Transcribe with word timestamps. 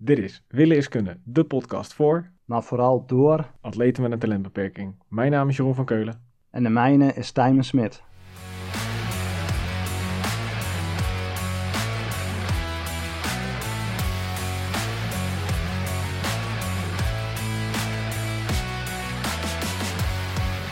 Dit 0.00 0.18
is 0.18 0.42
Willen 0.48 0.76
is 0.76 0.88
Kunnen, 0.88 1.22
de 1.24 1.44
podcast 1.44 1.94
voor 1.94 2.30
maar 2.44 2.62
vooral 2.62 3.06
door. 3.06 3.50
atleten 3.60 4.02
met 4.02 4.12
een 4.12 4.18
talentbeperking. 4.18 4.94
Mijn 5.08 5.30
naam 5.30 5.48
is 5.48 5.56
Jeroen 5.56 5.74
van 5.74 5.84
Keulen. 5.84 6.20
En 6.50 6.62
de 6.62 6.68
mijne 6.68 7.12
is 7.12 7.32
Tijmen 7.32 7.64
Smit. 7.64 8.02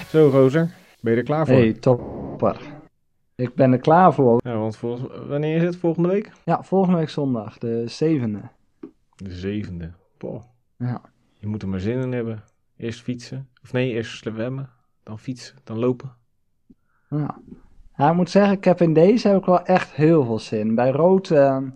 Zo, 0.08 0.28
Rozer, 0.28 0.74
ben 1.00 1.12
je 1.12 1.18
er 1.18 1.24
klaar 1.24 1.46
voor? 1.46 1.56
Hey, 1.56 1.72
topper. 1.72 2.60
Ik 3.34 3.54
ben 3.54 3.72
er 3.72 3.78
klaar 3.78 4.14
voor. 4.14 4.40
Ja, 4.44 4.58
want 4.58 4.76
volgens, 4.76 5.26
wanneer 5.28 5.56
is 5.56 5.62
het? 5.62 5.76
Volgende 5.76 6.08
week? 6.08 6.32
Ja, 6.44 6.62
volgende 6.62 6.98
week 6.98 7.08
zondag, 7.08 7.58
de 7.58 7.82
zevende. 7.86 8.40
De 9.16 9.30
zevende. 9.32 9.92
Boah, 10.18 10.42
Ja. 10.76 11.00
je 11.38 11.46
moet 11.46 11.62
er 11.62 11.68
maar 11.68 11.80
zin 11.80 12.00
in 12.00 12.12
hebben. 12.12 12.42
Eerst 12.76 13.00
fietsen. 13.02 13.48
Of 13.62 13.72
nee, 13.72 13.92
eerst 13.92 14.18
zwemmen. 14.18 14.70
Dan 15.02 15.18
fietsen. 15.18 15.56
Dan 15.64 15.78
lopen. 15.78 16.12
Ja. 17.10 17.38
ja, 17.96 18.08
ik 18.10 18.16
moet 18.16 18.30
zeggen, 18.30 18.56
ik 18.56 18.64
heb 18.64 18.80
in 18.80 18.92
deze 18.92 19.28
heb 19.28 19.38
ik 19.38 19.44
wel 19.44 19.62
echt 19.64 19.92
heel 19.92 20.24
veel 20.24 20.38
zin. 20.38 20.74
Bij 20.74 20.90
rood, 20.90 21.30
ehm, 21.30 21.62
en 21.64 21.72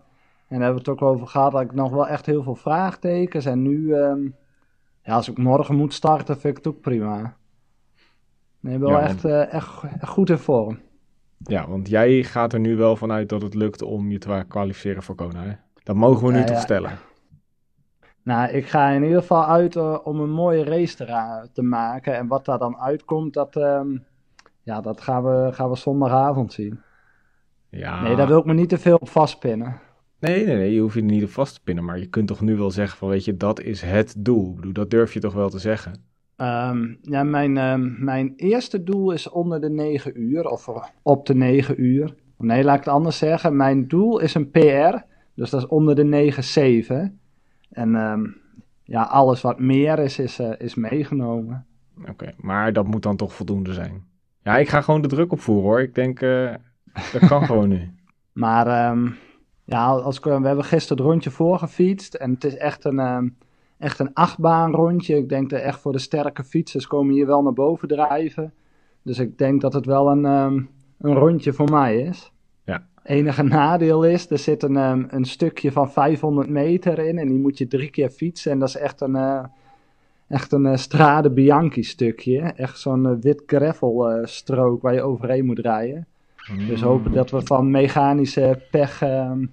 daar 0.58 0.60
hebben 0.60 0.72
we 0.72 0.78
het 0.78 0.88
ook 0.88 1.02
over 1.02 1.26
gehad, 1.26 1.52
had 1.52 1.60
ik 1.62 1.72
nog 1.74 1.90
wel 1.90 2.08
echt 2.08 2.26
heel 2.26 2.42
veel 2.42 2.54
vraagtekens. 2.54 3.44
En 3.44 3.62
nu, 3.62 3.94
ehm, 3.94 4.20
ja, 5.02 5.14
als 5.14 5.28
ik 5.28 5.38
morgen 5.38 5.76
moet 5.76 5.94
starten, 5.94 6.40
vind 6.40 6.58
ik 6.58 6.64
het 6.64 6.74
ook 6.74 6.80
prima. 6.80 7.36
Nee, 8.60 8.74
ik 8.74 8.80
ben 8.80 8.88
Ja, 8.88 8.94
wel 8.94 9.02
want- 9.06 9.14
echt, 9.14 9.24
eh, 9.24 9.52
echt, 9.52 9.82
echt 10.00 10.08
goed 10.08 10.30
in 10.30 10.38
vorm. 10.38 10.78
Ja, 11.38 11.68
want 11.68 11.88
jij 11.88 12.22
gaat 12.22 12.52
er 12.52 12.60
nu 12.60 12.76
wel 12.76 12.96
vanuit 12.96 13.28
dat 13.28 13.42
het 13.42 13.54
lukt 13.54 13.82
om 13.82 14.10
je 14.10 14.18
te 14.18 14.44
kwalificeren 14.48 15.02
voor 15.02 15.14
Kona, 15.14 15.42
hè? 15.42 15.52
Dat 15.82 15.96
mogen 15.96 16.26
we 16.26 16.32
nu 16.32 16.38
Ja, 16.38 16.44
toch 16.44 16.56
ja. 16.56 16.62
stellen. 16.62 16.98
Nou, 18.22 18.50
ik 18.50 18.66
ga 18.66 18.88
in 18.88 19.02
ieder 19.02 19.20
geval 19.20 19.46
uit 19.46 19.76
eh, 19.76 19.98
om 20.04 20.20
een 20.20 20.30
mooie 20.30 20.64
race 20.64 20.96
te, 20.96 21.48
te 21.52 21.62
maken. 21.62 22.16
En 22.16 22.26
wat 22.26 22.44
daar 22.44 22.58
dan 22.58 22.76
uitkomt, 22.76 23.34
dat, 23.34 23.56
ehm, 23.56 23.96
ja, 24.62 24.80
dat 24.80 25.00
gaan, 25.00 25.24
we, 25.24 25.52
gaan 25.52 25.70
we 25.70 25.76
zondagavond 25.76 26.52
zien. 26.52 26.80
Ja. 27.68 28.02
Nee, 28.02 28.16
daar 28.16 28.26
wil 28.26 28.38
ik 28.38 28.44
me 28.44 28.54
niet 28.54 28.68
te 28.68 28.78
veel 28.78 28.96
op 28.96 29.08
vastpinnen. 29.08 29.80
Nee, 30.18 30.46
nee, 30.46 30.56
nee, 30.56 30.72
je 30.72 30.80
hoeft 30.80 30.94
je 30.94 31.00
er 31.00 31.06
niet 31.06 31.24
op 31.24 31.30
vast 31.30 31.54
te 31.54 31.60
pinnen. 31.62 31.84
Maar 31.84 31.98
je 31.98 32.06
kunt 32.06 32.26
toch 32.26 32.40
nu 32.40 32.56
wel 32.56 32.70
zeggen 32.70 32.98
van, 32.98 33.08
weet 33.08 33.24
je, 33.24 33.36
dat 33.36 33.60
is 33.60 33.80
het 33.80 34.14
doel. 34.18 34.50
Ik 34.50 34.56
bedoel, 34.56 34.72
dat 34.72 34.90
durf 34.90 35.12
je 35.12 35.20
toch 35.20 35.34
wel 35.34 35.48
te 35.48 35.58
zeggen. 35.58 35.92
Ehm, 36.36 36.94
ja, 37.02 37.22
mijn, 37.22 37.56
ehm, 37.56 38.04
mijn 38.04 38.32
eerste 38.36 38.82
doel 38.82 39.10
is 39.10 39.28
onder 39.28 39.60
de 39.60 39.70
9 39.70 40.20
uur, 40.20 40.48
of 40.48 40.68
op 41.02 41.26
de 41.26 41.34
9 41.34 41.82
uur. 41.82 42.14
Nee, 42.38 42.64
laat 42.64 42.78
ik 42.78 42.84
het 42.84 42.94
anders 42.94 43.18
zeggen. 43.18 43.56
Mijn 43.56 43.88
doel 43.88 44.18
is 44.18 44.34
een 44.34 44.50
PR, 44.50 44.96
dus 45.34 45.50
dat 45.50 45.60
is 45.60 45.66
onder 45.66 45.94
de 45.94 46.04
9,7. 46.04 47.20
En 47.70 47.94
ehm, 47.94 48.26
ja, 48.82 49.02
alles 49.02 49.40
wat 49.40 49.58
meer 49.58 49.98
is, 49.98 50.18
is, 50.18 50.38
eh, 50.38 50.52
is 50.58 50.74
meegenomen. 50.74 51.66
Oké, 52.08 52.32
maar 52.36 52.72
dat 52.72 52.86
moet 52.86 53.02
dan 53.02 53.16
toch 53.16 53.32
voldoende 53.32 53.72
zijn. 53.72 54.04
Ja, 54.42 54.56
ik 54.56 54.68
ga 54.68 54.80
gewoon 54.80 55.02
de 55.02 55.08
druk 55.08 55.32
opvoeren 55.32 55.64
hoor. 55.64 55.80
Ik 55.80 55.94
denk, 55.94 56.20
eh, 56.20 56.54
dat 57.12 57.26
kan 57.26 57.44
gewoon 57.46 57.68
nu. 57.68 57.94
Maar 58.32 58.66
ehm, 58.66 59.10
ja, 59.64 59.86
als 59.86 60.16
ik, 60.16 60.24
we 60.24 60.30
hebben 60.30 60.64
gisteren 60.64 61.02
het 61.02 61.12
rondje 61.12 61.30
voorgefietst 61.30 62.14
en 62.14 62.30
het 62.30 62.44
is 62.44 62.56
echt 62.56 62.84
een, 62.84 62.98
ehm, 62.98 63.28
echt 63.78 63.98
een 63.98 64.14
achtbaan 64.14 64.72
rondje. 64.72 65.16
Ik 65.16 65.28
denk 65.28 65.50
dat 65.50 65.60
echt 65.60 65.80
voor 65.80 65.92
de 65.92 65.98
sterke 65.98 66.44
fietsers 66.44 66.86
komen 66.86 67.14
hier 67.14 67.26
wel 67.26 67.42
naar 67.42 67.52
boven 67.52 67.88
drijven. 67.88 68.52
Dus 69.02 69.18
ik 69.18 69.38
denk 69.38 69.60
dat 69.60 69.72
het 69.72 69.86
wel 69.86 70.10
een, 70.10 70.24
een 70.98 71.14
rondje 71.14 71.52
voor 71.52 71.70
mij 71.70 71.96
is. 72.00 72.32
Enige 73.02 73.42
nadeel 73.42 74.04
is, 74.04 74.30
er 74.30 74.38
zit 74.38 74.62
een, 74.62 74.76
ehm, 74.76 75.04
een 75.08 75.24
stukje 75.24 75.72
van 75.72 75.92
500 75.92 76.48
meter 76.48 76.98
in 76.98 77.18
en 77.18 77.28
die 77.28 77.38
moet 77.38 77.58
je 77.58 77.66
drie 77.66 77.90
keer 77.90 78.10
fietsen. 78.10 78.52
En 78.52 78.58
dat 78.58 78.68
is 78.68 78.76
echt 78.76 79.00
een, 79.00 79.16
eh, 79.16 79.44
echt 80.28 80.52
een 80.52 80.66
eh, 80.66 80.76
Strade 80.76 81.30
Bianchi 81.30 81.82
stukje. 81.82 82.40
Echt 82.40 82.78
zo'n 82.78 83.06
eh, 83.06 83.12
wit 83.20 83.42
gravel 83.46 84.20
strook 84.24 84.82
waar 84.82 84.94
je 84.94 85.02
overheen 85.02 85.44
moet 85.44 85.58
rijden. 85.58 86.06
Dus 86.68 86.80
hopen 86.80 87.12
dat 87.12 87.30
we 87.30 87.40
van 87.44 87.70
mechanische 87.70 88.62
pech, 88.70 89.02
ehm, 89.02 89.46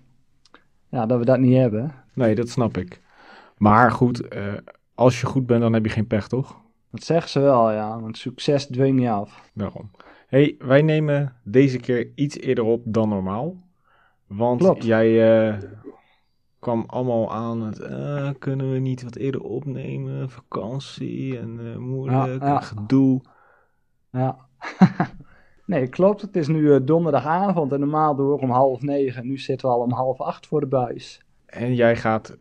ja, 0.89 1.05
dat 1.05 1.19
we 1.19 1.25
dat 1.25 1.39
niet 1.39 1.57
hebben. 1.57 1.94
Nee, 2.13 2.35
dat 2.35 2.50
snap 2.50 2.77
ik. 2.77 3.01
Maar 3.57 3.91
goed, 3.91 4.27
als 4.95 5.19
je 5.19 5.25
goed 5.25 5.45
bent, 5.45 5.61
dan 5.61 5.73
heb 5.73 5.85
je 5.85 5.91
geen 5.91 6.07
pech, 6.07 6.27
toch? 6.27 6.61
Dat 6.91 7.03
zeggen 7.03 7.29
ze 7.29 7.39
wel, 7.39 7.71
ja, 7.71 8.00
want 8.00 8.17
succes 8.17 8.66
dwing 8.66 9.01
je 9.01 9.09
af. 9.09 9.50
Daarom. 9.53 9.91
Hey, 10.27 10.55
wij 10.59 10.81
nemen 10.81 11.33
deze 11.43 11.77
keer 11.79 12.11
iets 12.15 12.38
eerder 12.38 12.63
op 12.63 12.81
dan 12.85 13.09
normaal. 13.09 13.55
Want 14.27 14.61
Klopt. 14.61 14.83
jij 14.83 15.47
eh, 15.47 15.57
kwam 16.59 16.83
allemaal 16.88 17.33
aan 17.33 17.61
het, 17.61 17.79
eh, 17.79 18.29
kunnen 18.39 18.71
we 18.71 18.79
niet 18.79 19.03
wat 19.03 19.15
eerder 19.15 19.41
opnemen, 19.41 20.29
vakantie 20.29 21.39
en 21.39 21.59
eh, 21.59 21.77
moeilijk, 21.77 22.41
Ja, 22.41 22.47
ja. 22.47 22.55
en 22.55 22.63
gedoe. 22.63 23.21
Ja. 24.11 24.38
nee, 25.65 25.88
klopt. 25.88 26.21
Het 26.21 26.35
is 26.35 26.47
nu 26.47 26.83
donderdagavond 26.83 27.71
en 27.71 27.79
normaal 27.79 28.15
door 28.15 28.39
om 28.39 28.49
half 28.49 28.81
negen. 28.81 29.27
Nu 29.27 29.38
zitten 29.38 29.67
we 29.67 29.73
al 29.73 29.81
om 29.81 29.91
half 29.91 30.21
acht 30.21 30.47
voor 30.47 30.59
de 30.59 30.67
buis. 30.67 31.21
En 31.45 31.75
jij 31.75 31.95
gaat 31.95 32.38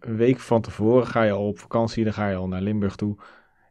een 0.00 0.16
week 0.16 0.38
van 0.38 0.60
tevoren, 0.60 1.06
ga 1.06 1.22
je 1.22 1.32
al 1.32 1.48
op 1.48 1.58
vakantie, 1.58 2.04
dan 2.04 2.12
ga 2.12 2.28
je 2.28 2.36
al 2.36 2.48
naar 2.48 2.60
Limburg 2.60 2.96
toe. 2.96 3.16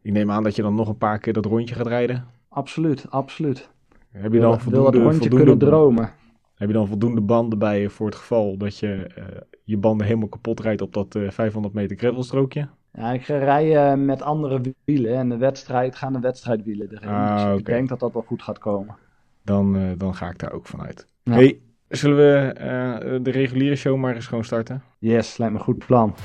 Ik 0.01 0.11
neem 0.11 0.31
aan 0.31 0.43
dat 0.43 0.55
je 0.55 0.61
dan 0.61 0.75
nog 0.75 0.87
een 0.87 0.97
paar 0.97 1.19
keer 1.19 1.33
dat 1.33 1.45
rondje 1.45 1.75
gaat 1.75 1.87
rijden. 1.87 2.34
Absoluut, 2.55 3.05
absoluut. 3.09 3.69
Heb 4.11 4.33
je 4.33 4.39
dan 4.39 4.49
wil, 4.49 4.71
wil 4.71 4.83
dat 4.83 4.93
voldoende, 4.93 5.11
voldoende, 5.11 5.35
kunnen 5.35 5.57
dromen. 5.57 6.11
heb 6.55 6.67
je 6.67 6.73
dan 6.73 6.87
voldoende 6.87 7.21
banden 7.21 7.59
bij 7.59 7.81
je 7.81 7.89
voor 7.89 8.05
het 8.05 8.15
geval 8.15 8.57
dat 8.57 8.79
je 8.79 9.07
eh, 9.15 9.23
je 9.63 9.77
banden 9.77 10.05
helemaal 10.05 10.27
kapot 10.27 10.59
rijdt 10.59 10.81
op 10.81 10.93
dat 10.93 11.15
eh, 11.15 11.29
500 11.29 11.73
meter 11.73 11.97
gravelstrookje? 11.97 12.67
Ja, 12.91 13.11
ik 13.11 13.25
ga 13.25 13.37
rijden 13.37 14.05
met 14.05 14.21
andere 14.21 14.61
wielen 14.85 15.15
en 15.15 15.29
de 15.29 15.37
wedstrijd 15.37 15.95
gaan 15.95 16.13
de 16.13 16.19
wedstrijdwielen 16.19 16.91
erin. 16.91 17.09
Ah, 17.09 17.45
dus 17.45 17.59
ik 17.59 17.65
denk 17.65 17.89
dat 17.89 17.99
dat 17.99 18.13
wel 18.13 18.21
goed 18.27 18.43
gaat 18.43 18.57
komen. 18.57 18.95
Dan, 19.43 19.75
eh, 19.75 19.83
dan 19.97 20.15
ga 20.15 20.29
ik 20.29 20.39
daar 20.39 20.51
ook 20.51 20.65
vanuit. 20.65 21.07
Ja. 21.23 21.33
Hey, 21.33 21.59
zullen 21.87 22.17
we 22.17 22.53
eh, 22.53 23.23
de 23.23 23.31
reguliere 23.31 23.75
show 23.75 23.97
maar 23.97 24.15
eens 24.15 24.27
gewoon 24.27 24.43
starten? 24.43 24.83
Yes, 24.99 25.37
lijkt 25.37 25.53
me 25.53 25.59
een 25.59 25.65
goed 25.65 25.85
plan. 25.85 26.15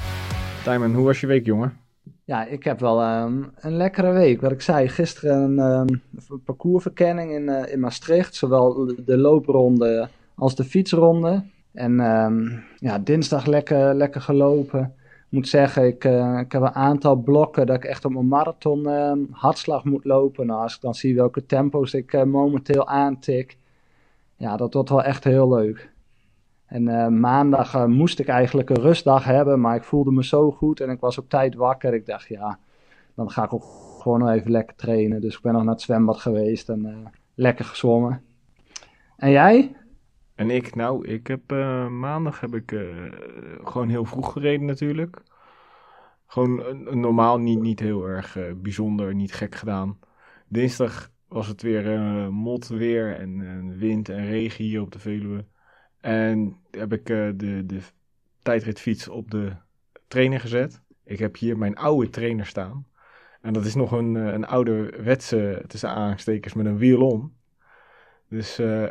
Timon, 0.65 0.95
hoe 0.95 1.05
was 1.05 1.21
je 1.21 1.27
week, 1.27 1.47
jongen? 1.47 1.80
Ja, 2.31 2.45
ik 2.47 2.65
heb 2.65 2.81
wel 2.81 3.01
ehm, 3.01 3.43
een 3.61 3.77
lekkere 3.77 4.13
week. 4.13 4.41
Wat 4.41 4.53
ik 4.53 4.61
zei, 4.61 4.89
gisteren 4.89 5.59
een 5.59 5.59
ehm, 5.59 6.39
parcoursverkenning 6.45 7.33
in, 7.33 7.49
eh, 7.49 7.73
in 7.73 7.81
Maastricht. 7.81 8.35
Zowel 8.35 8.93
de 9.05 9.17
loopronde 9.17 10.09
als 10.35 10.55
de 10.55 10.65
fietsronde. 10.65 11.43
En 11.73 12.01
ehm, 12.01 12.49
ja, 12.77 12.99
dinsdag 12.99 13.47
lekker, 13.47 13.95
lekker 13.95 14.21
gelopen. 14.21 14.81
Ik 15.05 15.27
moet 15.29 15.49
zeggen, 15.49 15.87
ik, 15.87 16.05
eh, 16.05 16.39
ik 16.41 16.53
heb 16.53 16.63
een 16.63 16.75
aantal 16.75 17.17
blokken 17.17 17.67
dat 17.67 17.77
ik 17.77 17.85
echt 17.85 18.05
op 18.05 18.13
mijn 18.13 18.29
marathon 18.29 18.89
ehm, 18.89 19.19
hartslag 19.31 19.85
moet 19.85 20.05
lopen. 20.05 20.47
Nou, 20.47 20.63
als 20.63 20.75
ik 20.75 20.81
dan 20.81 20.95
zie 20.95 21.15
welke 21.15 21.47
tempo's 21.47 21.95
ik 21.95 22.13
eh, 22.13 22.23
momenteel 22.23 22.87
aantik. 22.87 23.57
Ja, 24.37 24.57
dat 24.57 24.75
wordt 24.75 24.89
wel 24.89 25.03
echt 25.03 25.25
heel 25.25 25.49
leuk. 25.49 25.91
En 26.71 26.89
eh, 26.89 27.09
maandag 27.09 27.75
eh, 27.75 27.85
moest 27.85 28.19
ik 28.19 28.29
eigenlijk 28.29 28.71
een 28.71 28.81
rustdag 28.81 29.25
hebben, 29.25 29.61
maar 29.61 29.77
ik 29.77 29.83
voelde 29.83 30.13
me 30.13 30.25
zo 30.25 30.51
goed 30.51 30.81
en 30.81 30.91
ik 30.91 31.01
was 31.01 31.19
op 31.19 31.29
tijd 31.29 31.55
wakker. 31.55 31.95
Ik 31.95 32.07
dacht, 32.07 32.29
ja, 32.29 32.59
dan 33.15 33.31
ga 33.31 33.45
ik 33.45 33.53
ook 33.53 33.65
gewoon 33.99 34.19
nog 34.19 34.31
even 34.31 34.51
lekker 34.51 34.77
trainen. 34.77 35.21
Dus 35.21 35.37
ik 35.37 35.43
ben 35.43 35.53
nog 35.53 35.63
naar 35.63 35.73
het 35.73 35.83
zwembad 35.83 36.19
geweest 36.19 36.69
en 36.69 36.87
eh, 36.87 37.11
lekker 37.35 37.65
gezwommen. 37.65 38.23
En 39.17 39.31
jij? 39.31 39.77
En 40.35 40.51
ik, 40.51 40.75
nou, 40.75 41.09
ik 41.09 41.27
heb 41.27 41.51
maandag 41.91 42.41
heb 42.41 42.55
ik 42.55 42.75
gewoon 43.65 43.89
heel 43.89 44.05
vroeg 44.05 44.33
gereden 44.33 44.67
natuurlijk. 44.67 45.23
Gewoon 46.27 46.63
normaal, 47.01 47.39
niet, 47.39 47.61
niet 47.61 47.81
heel 47.81 48.05
erg 48.05 48.39
bijzonder, 48.57 49.15
niet 49.15 49.33
gek 49.33 49.55
gedaan. 49.55 49.99
Dinsdag 50.49 51.11
was 51.29 51.47
het 51.47 51.63
weer 51.63 52.01
mot 52.33 52.69
weer 52.69 53.17
en 53.17 53.77
wind 53.79 54.09
en 54.09 54.27
regen 54.27 54.65
hier 54.65 54.81
op 54.81 54.93
de 54.93 54.99
Veluwe. 54.99 55.45
En 56.01 56.57
heb 56.71 56.93
ik 56.93 57.09
eh, 57.09 57.29
de, 57.35 57.67
de 57.67 57.81
tijdritfiets 58.43 59.09
op 59.09 59.31
de 59.31 59.53
trainer 60.09 60.41
gezet. 60.41 60.81
Ik 61.05 61.19
heb 61.19 61.37
hier 61.37 61.59
mijn 61.59 61.77
oude 61.77 62.11
trainer 62.11 62.47
staan. 62.47 62.87
En 63.41 63.53
dat 63.53 63.65
is 63.65 63.75
nog 63.75 63.93
een, 63.93 64.17
eh, 64.17 64.33
een 64.33 64.47
ouderwetse, 64.47 65.65
tussen 65.67 65.89
aanstekers, 65.89 66.55
met 66.55 66.67
een 66.67 66.79
wielon. 66.79 67.35
Dus 68.29 68.59
eh, 68.59 68.91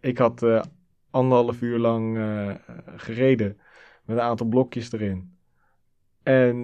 ik 0.00 0.18
had 0.18 0.46
anderhalf 1.10 1.60
uur 1.60 1.78
lang 1.78 2.18
gereden 2.96 3.58
met 4.04 4.16
een 4.16 4.22
aantal 4.22 4.46
blokjes 4.46 4.92
erin. 4.92 5.36
En 6.22 6.62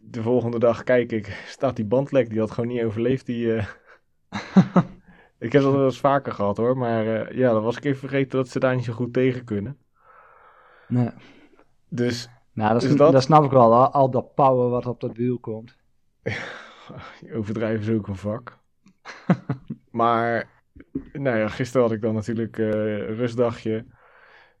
de 0.00 0.22
volgende 0.22 0.58
dag 0.58 0.82
kijk 0.82 1.12
ik, 1.12 1.26
staat 1.46 1.76
die 1.76 1.84
bandlek, 1.84 2.30
die 2.30 2.38
had 2.38 2.50
gewoon 2.50 2.70
niet 2.70 2.82
overleefd. 2.82 3.26
Die, 3.26 3.60
ik 5.44 5.52
heb 5.52 5.62
dat 5.62 5.72
wel 5.72 5.84
eens 5.84 6.00
vaker 6.00 6.32
gehad 6.32 6.56
hoor, 6.56 6.76
maar 6.76 7.06
eh, 7.06 7.36
ja, 7.36 7.52
dan 7.52 7.62
was 7.62 7.76
ik 7.76 7.84
even 7.84 7.98
vergeten 7.98 8.38
dat 8.38 8.48
ze 8.48 8.58
daar 8.58 8.74
niet 8.76 8.84
zo 8.84 8.92
goed 8.92 9.12
tegen 9.12 9.44
kunnen. 9.44 9.78
Nee. 10.88 11.10
Dus 11.88 12.28
Nou, 12.52 12.72
dat, 12.72 12.82
Is 12.82 12.90
is, 12.90 12.96
dat- 12.96 13.12
dat 13.12 13.22
snap 13.22 13.44
ik 13.44 13.50
wel. 13.50 13.74
Al, 13.74 13.92
al 13.92 14.10
dat 14.10 14.34
power 14.34 14.68
wat 14.70 14.86
op 14.86 15.00
dat 15.00 15.16
wiel 15.16 15.38
komt. 15.38 15.76
overdrijven 17.32 17.92
is 17.92 17.98
ook 17.98 18.08
een 18.08 18.16
vak. 18.16 18.58
maar 19.90 20.50
nou 21.12 21.36
ja, 21.38 21.48
gisteren 21.48 21.82
had 21.86 21.92
ik 21.96 22.02
dan 22.02 22.14
natuurlijk 22.14 22.58
een 22.58 23.14
rustdagje. 23.14 23.86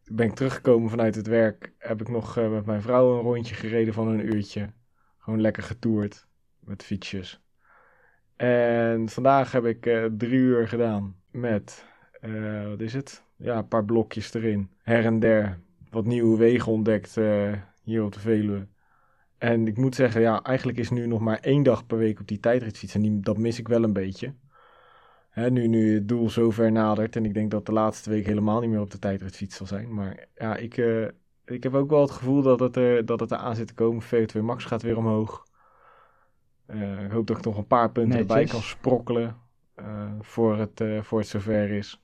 ben 0.04 0.26
ik 0.26 0.34
teruggekomen 0.34 0.90
vanuit 0.90 1.14
het 1.14 1.26
werk. 1.26 1.72
Heb 1.78 2.00
ik 2.00 2.08
nog 2.08 2.36
eh, 2.36 2.50
met 2.50 2.66
mijn 2.66 2.82
vrouw 2.82 3.14
een 3.14 3.20
rondje 3.22 3.54
gereden 3.54 3.94
van 3.94 4.08
een 4.08 4.34
uurtje. 4.34 4.72
Gewoon 5.18 5.40
lekker 5.40 5.62
getoerd 5.62 6.26
met 6.58 6.82
fietsjes. 6.82 7.43
En 8.44 9.08
vandaag 9.08 9.52
heb 9.52 9.64
ik 9.64 9.86
uh, 9.86 10.04
drie 10.16 10.38
uur 10.38 10.68
gedaan 10.68 11.16
met, 11.30 11.84
uh, 12.22 12.68
wat 12.68 12.80
is 12.80 12.92
het? 12.92 13.22
Ja, 13.36 13.58
een 13.58 13.68
paar 13.68 13.84
blokjes 13.84 14.34
erin. 14.34 14.70
Her 14.82 15.04
en 15.04 15.18
der. 15.18 15.58
Wat 15.90 16.04
nieuwe 16.04 16.38
wegen 16.38 16.72
ontdekt 16.72 17.14
hier 17.82 18.04
op 18.04 18.12
de 18.12 18.20
Veluwe. 18.20 18.66
En 19.38 19.66
ik 19.66 19.76
moet 19.76 19.94
zeggen, 19.94 20.20
ja, 20.20 20.42
eigenlijk 20.42 20.78
is 20.78 20.90
nu 20.90 21.06
nog 21.06 21.20
maar 21.20 21.38
één 21.38 21.62
dag 21.62 21.86
per 21.86 21.98
week 21.98 22.20
op 22.20 22.26
die 22.26 22.40
tijdritfiets. 22.40 22.94
En 22.94 23.20
dat 23.20 23.38
mis 23.38 23.58
ik 23.58 23.68
wel 23.68 23.82
een 23.82 23.92
beetje. 23.92 24.34
Hè, 25.30 25.50
nu, 25.50 25.66
nu 25.66 25.94
het 25.94 26.08
doel 26.08 26.30
zo 26.30 26.50
ver 26.50 26.72
nadert. 26.72 27.16
En 27.16 27.24
ik 27.24 27.34
denk 27.34 27.50
dat 27.50 27.66
de 27.66 27.72
laatste 27.72 28.10
week 28.10 28.26
helemaal 28.26 28.60
niet 28.60 28.70
meer 28.70 28.80
op 28.80 28.90
de 28.90 28.98
tijdritfiets 28.98 29.56
zal 29.56 29.66
zijn. 29.66 29.94
Maar 29.94 30.26
ja, 30.34 30.56
ik, 30.56 30.76
ik 31.44 31.62
heb 31.62 31.74
ook 31.74 31.90
wel 31.90 32.00
het 32.00 32.10
gevoel 32.10 32.42
dat 32.42 32.60
het, 32.60 32.76
er, 32.76 33.06
dat 33.06 33.20
het 33.20 33.30
eraan 33.30 33.56
zit 33.56 33.66
te 33.66 33.74
komen. 33.74 34.02
VO2 34.02 34.40
Max 34.40 34.64
gaat 34.64 34.82
weer 34.82 34.96
omhoog. 34.96 35.44
Uh, 36.66 37.04
ik 37.04 37.10
hoop 37.10 37.26
dat 37.26 37.38
ik 37.38 37.44
nog 37.44 37.56
een 37.56 37.66
paar 37.66 37.90
punten 37.90 38.18
Netjes. 38.18 38.36
erbij 38.36 38.44
kan 38.44 38.62
sprokkelen. 38.62 39.36
Uh, 39.76 40.12
voor, 40.20 40.58
het, 40.58 40.84
voor 41.00 41.18
het 41.18 41.28
zover 41.28 41.70
is. 41.70 42.02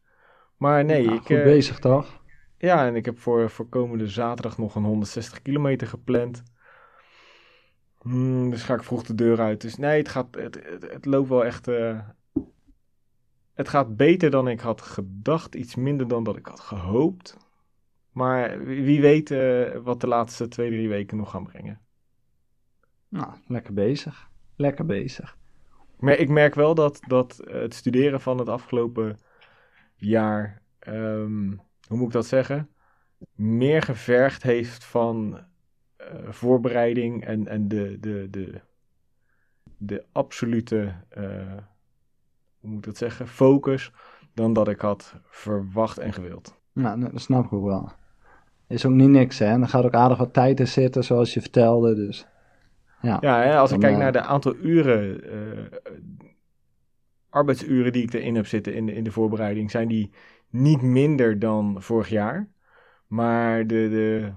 Maar 0.57 0.85
nee, 0.85 1.03
ik... 1.03 1.21
Goed 1.21 1.27
bezig 1.27 1.79
toch? 1.79 2.23
Ja, 2.59 2.87
en 2.87 2.97
ik 2.97 3.05
heb 3.05 3.19
voor, 3.19 3.51
voor 3.51 3.69
komende 3.69 4.07
zaterdag 4.07 4.59
nog 4.59 4.75
een 4.75 4.85
160 4.85 5.43
kilometer 5.43 5.87
gepland. 5.87 6.43
Hmm, 8.01 8.51
dus 8.51 8.63
ga 8.63 8.75
ik 8.75 8.83
vroeg 8.83 9.03
de 9.03 9.15
deur 9.15 9.41
uit. 9.41 9.61
Dus 9.61 9.77
nee, 9.77 9.99
het, 9.99 10.09
gaat, 10.09 10.35
het, 10.35 10.55
het, 10.65 10.93
het 10.93 11.05
loopt 11.05 11.29
wel 11.29 11.45
echt. 11.45 11.69
Uh, 11.69 11.99
het 13.55 13.69
gaat 13.69 13.97
beter 13.97 14.31
dan 14.31 14.49
ik 14.49 14.61
had 14.61 14.83
gedacht. 14.83 15.55
Iets 15.55 15.75
minder 15.75 16.09
dan 16.09 16.25
dat 16.25 16.37
ik 16.37 16.47
had 16.47 16.61
gehoopt. 16.61 17.37
Maar 18.13 18.65
wie 18.65 19.01
weet 19.01 19.31
uh, 19.31 19.77
wat 19.77 20.01
de 20.01 20.07
laatste 20.07 20.49
twee, 20.49 20.71
drie 20.71 20.89
weken 20.89 21.17
nog 21.17 21.31
gaan 21.31 21.45
brengen. 21.45 21.81
Nou, 23.09 23.35
lekker 23.47 23.75
bezig. 23.75 24.30
Lekker 24.61 24.87
bezig. 24.87 25.37
Maar 25.99 26.17
ik 26.17 26.29
merk 26.29 26.55
wel 26.55 26.75
dat, 26.75 27.01
dat 27.07 27.41
het 27.45 27.75
studeren 27.75 28.21
van 28.21 28.39
het 28.39 28.49
afgelopen 28.49 29.19
jaar. 29.97 30.63
Um, 30.89 31.61
hoe 31.87 31.97
moet 31.97 32.07
ik 32.07 32.13
dat 32.13 32.27
zeggen? 32.27 32.69
Meer 33.35 33.83
gevergd 33.83 34.43
heeft 34.43 34.85
van 34.85 35.41
uh, 36.01 36.07
voorbereiding 36.29 37.25
en, 37.25 37.47
en 37.47 37.69
de, 37.69 37.97
de, 38.01 38.29
de, 38.31 38.61
de 39.77 40.05
absolute, 40.13 40.95
uh, 41.19 41.57
hoe 42.61 42.71
moet 42.71 42.79
ik 42.79 42.85
dat 42.85 42.97
zeggen, 42.97 43.29
focus 43.29 43.93
dan 44.35 44.53
dat 44.53 44.69
ik 44.69 44.81
had 44.81 45.15
verwacht 45.25 45.99
en 45.99 46.13
gewild. 46.13 46.55
Nou, 46.73 47.01
dat 47.01 47.21
snap 47.21 47.45
ik 47.45 47.53
ook 47.53 47.65
wel. 47.65 47.93
Is 48.67 48.87
ook 48.87 48.93
niet 48.93 49.09
niks, 49.09 49.39
hè? 49.39 49.59
Dan 49.59 49.69
gaat 49.69 49.85
ook 49.85 49.95
aardig 49.95 50.19
wat 50.19 50.33
tijd 50.33 50.61
in 50.61 50.69
zitten, 50.69 51.05
zoals 51.05 51.35
je 51.35 51.41
vertelde, 51.41 51.95
dus... 51.95 52.29
Ja, 53.03 53.19
ja 53.21 53.43
hè, 53.43 53.57
als 53.57 53.73
ik 53.73 53.81
kijk 53.81 53.97
naar 53.97 54.13
de 54.13 54.23
aantal 54.23 54.57
uren, 54.57 55.25
uh, 55.25 55.79
arbeidsuren 57.29 57.93
die 57.93 58.03
ik 58.03 58.13
erin 58.13 58.35
heb 58.35 58.47
zitten 58.47 58.75
in 58.75 58.87
de, 58.87 58.93
in 58.93 59.05
de 59.05 59.13
voorbereiding, 59.13 59.71
zijn 59.71 59.89
die 59.89 60.11
niet 60.51 60.83
minder 60.83 61.39
dan 61.39 61.83
vorig 61.83 62.09
jaar. 62.09 62.49
Maar 63.07 63.67
de, 63.67 63.89
de 63.89 64.33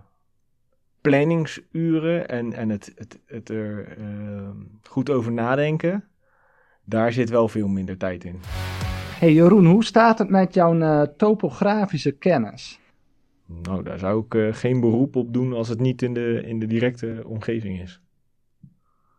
planningsuren 1.01 2.27
en, 2.27 2.53
en 2.53 2.69
het, 2.69 2.91
het, 2.95 3.19
het 3.25 3.49
er 3.49 3.97
uh, 3.97 4.49
goed 4.81 5.09
over 5.09 5.31
nadenken, 5.31 6.03
daar 6.83 7.13
zit 7.13 7.29
wel 7.29 7.47
veel 7.47 7.67
minder 7.67 7.97
tijd 7.97 8.23
in. 8.23 8.39
Hey 9.19 9.33
Jeroen, 9.33 9.65
hoe 9.65 9.83
staat 9.83 10.19
het 10.19 10.29
met 10.29 10.53
jouw 10.53 10.75
uh, 10.75 11.01
topografische 11.01 12.11
kennis? 12.11 12.79
Nou, 13.45 13.83
daar 13.83 13.99
zou 13.99 14.25
ik 14.25 14.33
uh, 14.33 14.53
geen 14.53 14.79
beroep 14.79 15.15
op 15.15 15.33
doen 15.33 15.53
als 15.53 15.67
het 15.67 15.79
niet 15.79 16.01
in 16.01 16.13
de, 16.13 16.43
in 16.45 16.59
de 16.59 16.67
directe 16.67 17.23
omgeving 17.25 17.81
is. 17.81 18.02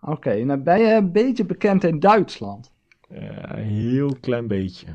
Oké, 0.05 0.13
okay, 0.13 0.43
nou 0.43 0.61
ben 0.61 0.79
je 0.79 0.93
een 0.93 1.13
beetje 1.13 1.45
bekend 1.45 1.85
in 1.85 2.01
Duitsland? 2.01 2.73
een 3.09 3.63
heel 3.63 4.17
klein 4.21 4.47
beetje. 4.47 4.87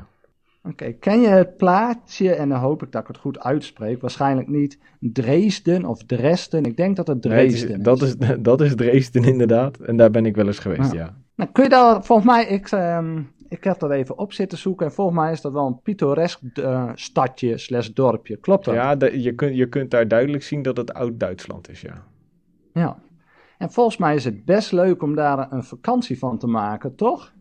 Oké, 0.62 0.68
okay. 0.68 0.96
ken 1.00 1.20
je 1.20 1.28
het 1.28 1.56
plaatsje, 1.56 2.34
en 2.34 2.48
dan 2.48 2.58
hoop 2.58 2.82
ik 2.82 2.92
dat 2.92 3.02
ik 3.02 3.08
het 3.08 3.16
goed 3.16 3.40
uitspreek, 3.40 4.00
waarschijnlijk 4.00 4.48
niet 4.48 4.78
Dresden 5.00 5.84
of 5.84 6.04
Dresden, 6.04 6.64
ik 6.64 6.76
denk 6.76 6.96
dat 6.96 7.06
het 7.06 7.22
Dresden 7.22 7.68
nee, 7.68 7.78
is, 7.78 7.84
Dat 7.84 8.02
is, 8.02 8.16
dat 8.50 8.60
is 8.60 8.74
Dresden 8.74 9.24
inderdaad, 9.24 9.78
en 9.78 9.96
daar 9.96 10.10
ben 10.10 10.26
ik 10.26 10.36
wel 10.36 10.46
eens 10.46 10.58
geweest, 10.58 10.92
ja. 10.92 10.98
ja. 10.98 11.16
Nou, 11.34 11.50
kun 11.52 11.64
je 11.64 11.70
daar, 11.70 12.04
volgens 12.04 12.28
mij, 12.28 12.46
ik, 12.46 12.70
um, 12.70 13.32
ik 13.48 13.64
heb 13.64 13.78
dat 13.78 13.90
even 13.90 14.18
op 14.18 14.32
zitten 14.32 14.58
zoeken, 14.58 14.86
en 14.86 14.92
volgens 14.92 15.16
mij 15.16 15.32
is 15.32 15.40
dat 15.40 15.52
wel 15.52 15.66
een 15.66 15.80
pittoresk 15.82 16.40
uh, 16.54 16.90
stadje 16.94 17.58
slash 17.58 17.88
dorpje, 17.88 18.36
klopt 18.36 18.64
dat? 18.64 18.74
Ja, 18.74 18.96
de, 18.96 19.22
je, 19.22 19.34
kunt, 19.34 19.56
je 19.56 19.68
kunt 19.68 19.90
daar 19.90 20.08
duidelijk 20.08 20.42
zien 20.42 20.62
dat 20.62 20.76
het 20.76 20.94
oud-Duitsland 20.94 21.70
is, 21.70 21.80
ja. 21.80 22.04
Ja, 22.72 22.96
en 23.60 23.70
volgens 23.70 23.96
mij 23.96 24.14
is 24.14 24.24
het 24.24 24.44
best 24.44 24.72
leuk 24.72 25.02
om 25.02 25.14
daar 25.14 25.52
een 25.52 25.64
vakantie 25.64 26.18
van 26.18 26.38
te 26.38 26.46
maken, 26.46 26.94
toch? 26.94 27.32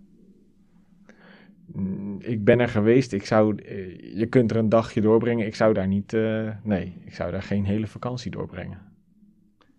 ik 2.20 2.44
ben 2.44 2.60
er 2.60 2.70
geweest. 2.70 3.14
Ik 3.14 3.26
zou, 3.26 3.56
eh, 3.56 4.18
je 4.18 4.26
kunt 4.26 4.52
er 4.52 4.58
een 4.58 4.70
dagje 4.70 5.02
doorbrengen. 5.02 5.46
Ik 5.46 5.56
zou 5.56 5.74
daar 5.74 5.88
niet, 5.88 6.14
uh, 6.14 6.50
nee, 6.64 7.02
ik 7.06 7.14
zou 7.14 7.32
daar 7.32 7.42
geen 7.42 7.66
hele 7.66 7.88
vakantie 7.88 8.32
doorbrengen. 8.32 8.78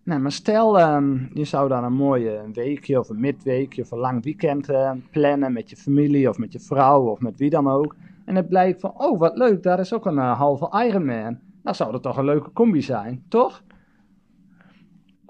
Nee, 0.03 0.17
maar 0.17 0.31
stel 0.31 0.95
um, 0.95 1.29
je 1.33 1.43
zou 1.43 1.69
daar 1.69 1.83
een 1.83 1.93
mooie 1.93 2.41
weekje 2.53 2.99
of 2.99 3.09
een 3.09 3.19
midweekje 3.19 3.81
of 3.81 3.91
een 3.91 3.97
lang 3.97 4.23
weekend 4.23 4.69
uh, 4.69 4.91
plannen 5.11 5.53
met 5.53 5.69
je 5.69 5.75
familie 5.75 6.29
of 6.29 6.37
met 6.37 6.53
je 6.53 6.59
vrouw 6.59 7.01
of 7.01 7.19
met 7.19 7.37
wie 7.37 7.49
dan 7.49 7.67
ook. 7.67 7.95
En 8.25 8.35
het 8.35 8.47
blijkt 8.47 8.79
van, 8.79 8.93
oh 8.97 9.19
wat 9.19 9.37
leuk, 9.37 9.63
daar 9.63 9.79
is 9.79 9.93
ook 9.93 10.05
een 10.05 10.15
uh, 10.15 10.37
halve 10.37 10.85
Ironman. 10.85 11.39
Nou 11.63 11.75
zou 11.75 11.91
dat 11.91 12.03
toch 12.03 12.17
een 12.17 12.25
leuke 12.25 12.51
combi 12.53 12.81
zijn, 12.81 13.23
toch? 13.27 13.63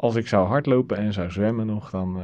Als 0.01 0.15
ik 0.15 0.27
zou 0.27 0.48
hardlopen 0.48 0.98
en 0.98 1.13
zou 1.13 1.31
zwemmen 1.31 1.65
nog, 1.65 1.89
dan, 1.89 2.21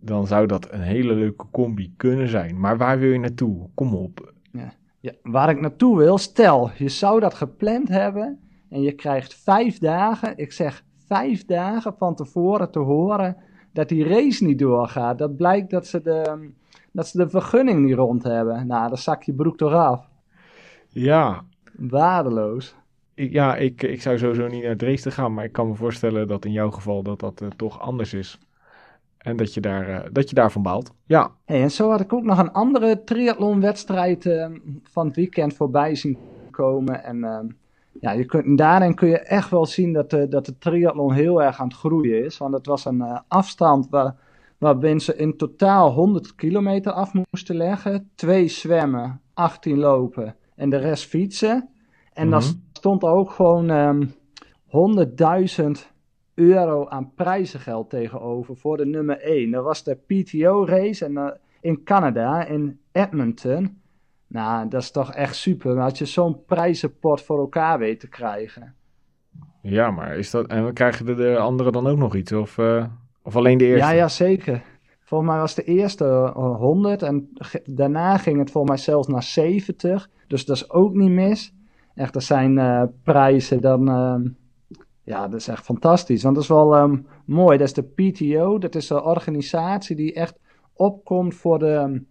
dan 0.00 0.26
zou 0.26 0.46
dat 0.46 0.72
een 0.72 0.80
hele 0.80 1.14
leuke 1.14 1.46
combi 1.50 1.94
kunnen 1.96 2.28
zijn. 2.28 2.60
Maar 2.60 2.76
waar 2.76 2.98
wil 2.98 3.10
je 3.10 3.18
naartoe? 3.18 3.68
Kom 3.74 3.94
op. 3.94 4.32
Ja. 4.52 4.72
ja. 5.00 5.12
waar 5.22 5.50
ik 5.50 5.60
naartoe 5.60 5.98
wil, 5.98 6.18
stel, 6.18 6.70
je 6.76 6.88
zou 6.88 7.20
dat 7.20 7.34
gepland 7.34 7.88
hebben 7.88 8.40
en 8.68 8.82
je 8.82 8.92
krijgt 8.92 9.34
vijf 9.34 9.78
dagen, 9.78 10.36
ik 10.36 10.52
zeg 10.52 10.84
vijf 11.06 11.44
dagen 11.44 11.94
van 11.98 12.14
tevoren 12.14 12.70
te 12.70 12.78
horen 12.78 13.36
dat 13.72 13.88
die 13.88 14.04
race 14.04 14.44
niet 14.44 14.58
doorgaat. 14.58 15.18
Dat 15.18 15.36
blijkt 15.36 15.70
dat 15.70 15.86
ze 15.86 16.02
de, 16.02 16.50
dat 16.92 17.06
ze 17.06 17.18
de 17.18 17.28
vergunning 17.28 17.84
niet 17.84 17.94
rond 17.94 18.22
hebben. 18.22 18.66
Nou, 18.66 18.88
dan 18.88 18.98
zak 18.98 19.22
je 19.22 19.32
broek 19.32 19.56
toch 19.56 19.72
af. 19.72 20.08
Ja. 20.88 21.44
Waardeloos. 21.76 22.74
Ja, 23.20 23.56
ik, 23.56 23.82
ik 23.82 24.02
zou 24.02 24.18
sowieso 24.18 24.46
niet 24.46 24.62
naar 24.62 24.76
Dresden 24.76 25.12
gaan, 25.12 25.34
maar 25.34 25.44
ik 25.44 25.52
kan 25.52 25.68
me 25.68 25.74
voorstellen 25.74 26.28
dat 26.28 26.44
in 26.44 26.52
jouw 26.52 26.70
geval 26.70 27.02
dat 27.02 27.20
dat 27.20 27.40
uh, 27.40 27.48
toch 27.56 27.80
anders 27.80 28.14
is. 28.14 28.38
En 29.18 29.36
dat 29.36 29.54
je, 29.54 29.60
daar, 29.60 29.88
uh, 29.88 30.00
dat 30.12 30.28
je 30.28 30.34
daarvan 30.34 30.62
baalt. 30.62 30.92
Ja. 31.04 31.30
Hey, 31.44 31.62
en 31.62 31.70
zo 31.70 31.90
had 31.90 32.00
ik 32.00 32.12
ook 32.12 32.22
nog 32.22 32.38
een 32.38 32.52
andere 32.52 33.04
triathlonwedstrijd 33.04 34.24
uh, 34.24 34.46
van 34.82 35.06
het 35.06 35.16
weekend 35.16 35.54
voorbij 35.54 35.94
zien 35.94 36.18
komen. 36.50 37.04
En 37.04 37.56
ja, 38.00 38.10
je 38.10 38.24
kunt, 38.24 38.58
daarin 38.58 38.94
kun 38.94 39.08
je 39.08 39.18
echt 39.18 39.50
wel 39.50 39.66
zien 39.66 39.92
dat 39.92 40.10
de, 40.10 40.28
dat 40.28 40.46
de 40.46 40.58
triathlon 40.58 41.12
heel 41.12 41.42
erg 41.42 41.60
aan 41.60 41.68
het 41.68 41.76
groeien 41.76 42.24
is. 42.24 42.38
Want 42.38 42.54
het 42.54 42.66
was 42.66 42.84
een 42.84 43.22
afstand 43.28 43.88
waar, 43.90 44.14
waar 44.58 44.76
mensen 44.76 45.18
in 45.18 45.36
totaal 45.36 45.92
100 45.92 46.34
kilometer 46.34 46.92
af 46.92 47.12
moesten 47.30 47.56
leggen. 47.56 48.10
Twee 48.14 48.48
zwemmen, 48.48 49.20
18 49.34 49.78
lopen 49.78 50.36
en 50.54 50.70
de 50.70 50.76
rest 50.76 51.04
fietsen. 51.04 51.68
En 52.12 52.26
mm 52.26 52.32
-hmm. 52.32 52.40
dan 52.40 52.60
stond 52.78 53.02
ook 53.02 53.30
gewoon 53.30 53.70
um, 53.70 54.14
100.000 55.56 55.64
euro 56.34 56.88
aan 56.88 57.12
prijzengeld 57.14 57.90
tegenover 57.90 58.56
voor 58.56 58.76
de 58.76 58.86
nummer 58.86 59.20
1. 59.20 59.50
Dat 59.50 59.64
was 59.64 59.84
de 59.84 59.94
PTO-race 59.94 61.04
en, 61.04 61.12
uh, 61.12 61.30
in 61.60 61.82
Canada, 61.82 62.44
in 62.44 62.80
Edmonton. 62.92 63.80
Nou, 64.26 64.68
dat 64.68 64.82
is 64.82 64.90
toch 64.90 65.14
echt 65.14 65.36
super. 65.36 65.80
Als 65.80 65.98
je 65.98 66.04
zo'n 66.04 66.44
prijzenpot 66.44 67.22
voor 67.22 67.38
elkaar 67.38 67.78
weet 67.78 68.00
te 68.00 68.08
krijgen. 68.08 68.74
Ja, 69.62 69.90
maar 69.90 70.16
is 70.16 70.30
dat... 70.30 70.46
En 70.46 70.72
krijgen 70.72 71.06
de, 71.06 71.14
de 71.14 71.38
anderen 71.38 71.72
dan 71.72 71.86
ook 71.86 71.98
nog 71.98 72.14
iets? 72.14 72.32
Of, 72.32 72.58
uh, 72.58 72.84
of 73.22 73.36
alleen 73.36 73.58
de 73.58 73.64
eerste? 73.64 73.86
Ja, 73.86 73.92
ja, 73.92 74.08
zeker. 74.08 74.62
Volgens 75.00 75.30
mij 75.30 75.38
was 75.38 75.54
de 75.54 75.64
eerste 75.64 76.32
100 76.34 77.02
en 77.02 77.28
daarna 77.64 78.18
ging 78.18 78.38
het 78.38 78.50
volgens 78.50 78.72
mij 78.74 78.82
zelfs 78.82 79.08
naar 79.08 79.22
70. 79.22 80.10
Dus 80.26 80.44
dat 80.44 80.56
is 80.56 80.70
ook 80.70 80.94
niet 80.94 81.10
mis. 81.10 81.54
Echt, 81.98 82.14
er 82.14 82.22
zijn 82.22 82.56
uh, 82.56 82.82
prijzen 83.02 83.60
dan... 83.60 83.88
Uh, 83.88 84.30
ja, 85.02 85.28
dat 85.28 85.40
is 85.40 85.48
echt 85.48 85.64
fantastisch. 85.64 86.22
Want 86.22 86.34
dat 86.34 86.44
is 86.44 86.50
wel 86.50 86.76
um, 86.76 87.06
mooi. 87.24 87.58
Dat 87.58 87.66
is 87.66 87.72
de 87.72 87.82
PTO. 87.82 88.58
Dat 88.58 88.74
is 88.74 88.90
een 88.90 89.02
organisatie 89.02 89.96
die 89.96 90.12
echt 90.12 90.38
opkomt 90.72 91.34
voor 91.34 91.58
de, 91.58 92.02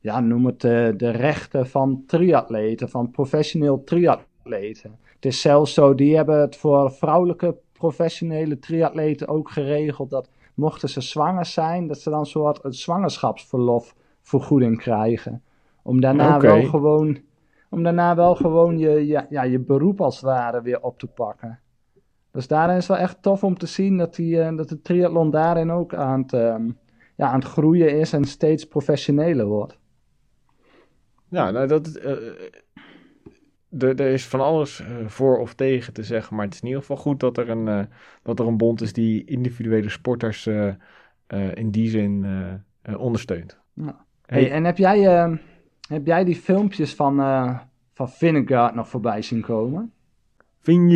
ja, 0.00 0.20
noem 0.20 0.46
het 0.46 0.60
de, 0.60 0.94
de 0.96 1.10
rechten 1.10 1.66
van 1.66 2.02
triatleten, 2.06 2.88
van 2.88 3.10
professioneel 3.10 3.84
triatleten. 3.84 4.98
Het 5.14 5.24
is 5.24 5.40
zelfs 5.40 5.74
zo, 5.74 5.94
die 5.94 6.16
hebben 6.16 6.40
het 6.40 6.56
voor 6.56 6.92
vrouwelijke 6.92 7.56
professionele 7.72 8.58
triatleten 8.58 9.28
ook 9.28 9.50
geregeld 9.50 10.10
dat 10.10 10.28
mochten 10.54 10.88
ze 10.88 11.00
zwanger 11.00 11.46
zijn, 11.46 11.86
dat 11.86 11.98
ze 11.98 12.10
dan 12.10 12.18
een 12.18 12.26
soort 12.26 12.64
een 12.64 12.72
zwangerschapsverlof 12.72 13.94
vergoeding 14.22 14.78
krijgen. 14.78 15.42
Om 15.82 16.00
daarna 16.00 16.36
okay. 16.36 16.60
wel 16.60 16.70
gewoon 16.70 17.18
om 17.74 17.82
daarna 17.82 18.16
wel 18.16 18.34
gewoon 18.34 18.78
je, 18.78 19.06
je, 19.06 19.26
ja, 19.28 19.42
je 19.42 19.58
beroep 19.58 20.00
als 20.00 20.14
het 20.14 20.24
ware 20.24 20.62
weer 20.62 20.80
op 20.80 20.98
te 20.98 21.06
pakken. 21.06 21.60
Dus 22.30 22.46
daarin 22.46 22.76
is 22.76 22.86
wel 22.86 22.96
echt 22.96 23.22
tof 23.22 23.44
om 23.44 23.58
te 23.58 23.66
zien 23.66 23.96
dat, 23.96 24.14
die, 24.14 24.40
eh, 24.40 24.56
dat 24.56 24.68
de 24.68 24.80
triathlon 24.80 25.30
daarin 25.30 25.70
ook 25.70 25.94
aan 25.94 26.22
het, 26.22 26.32
ehm, 26.32 26.70
ja, 27.16 27.28
aan 27.28 27.38
het 27.38 27.48
groeien 27.48 27.98
is 27.98 28.12
en 28.12 28.24
steeds 28.24 28.64
professioneler 28.64 29.46
wordt. 29.46 29.78
Ja, 31.28 31.50
nou 31.50 31.66
dat... 31.66 31.86
eh, 31.86 32.16
er, 33.78 34.00
is 34.00 34.26
van 34.26 34.40
alles 34.40 34.82
voor 35.06 35.38
of 35.38 35.54
tegen 35.54 35.92
te 35.92 36.02
zeggen, 36.02 36.36
maar 36.36 36.44
het 36.44 36.54
is 36.54 36.60
in 36.60 36.66
ieder 36.66 36.80
geval 36.80 36.96
goed 36.96 37.20
dat 37.20 37.38
er 37.38 37.48
een, 37.50 37.88
dat 38.22 38.38
er 38.38 38.46
een 38.46 38.56
bond 38.56 38.80
is 38.80 38.92
die 38.92 39.24
individuele 39.24 39.88
sporters 39.88 40.46
in 41.54 41.70
die 41.70 41.88
zin 41.88 42.26
ondersteunt. 42.96 43.58
Ja. 43.72 44.04
Hey, 44.26 44.42
Hey, 44.42 44.50
en 44.50 44.64
heb 44.64 44.76
jij, 44.76 45.06
ehm, 45.06 45.36
heb 45.88 46.06
jij 46.06 46.24
die 46.24 46.36
filmpjes 46.36 46.94
van, 46.94 47.20
eh 47.20 47.58
van 47.92 48.08
Vinegaard 48.08 48.74
nog 48.74 48.88
voorbij 48.88 49.22
zien 49.22 49.40
komen? 49.40 49.92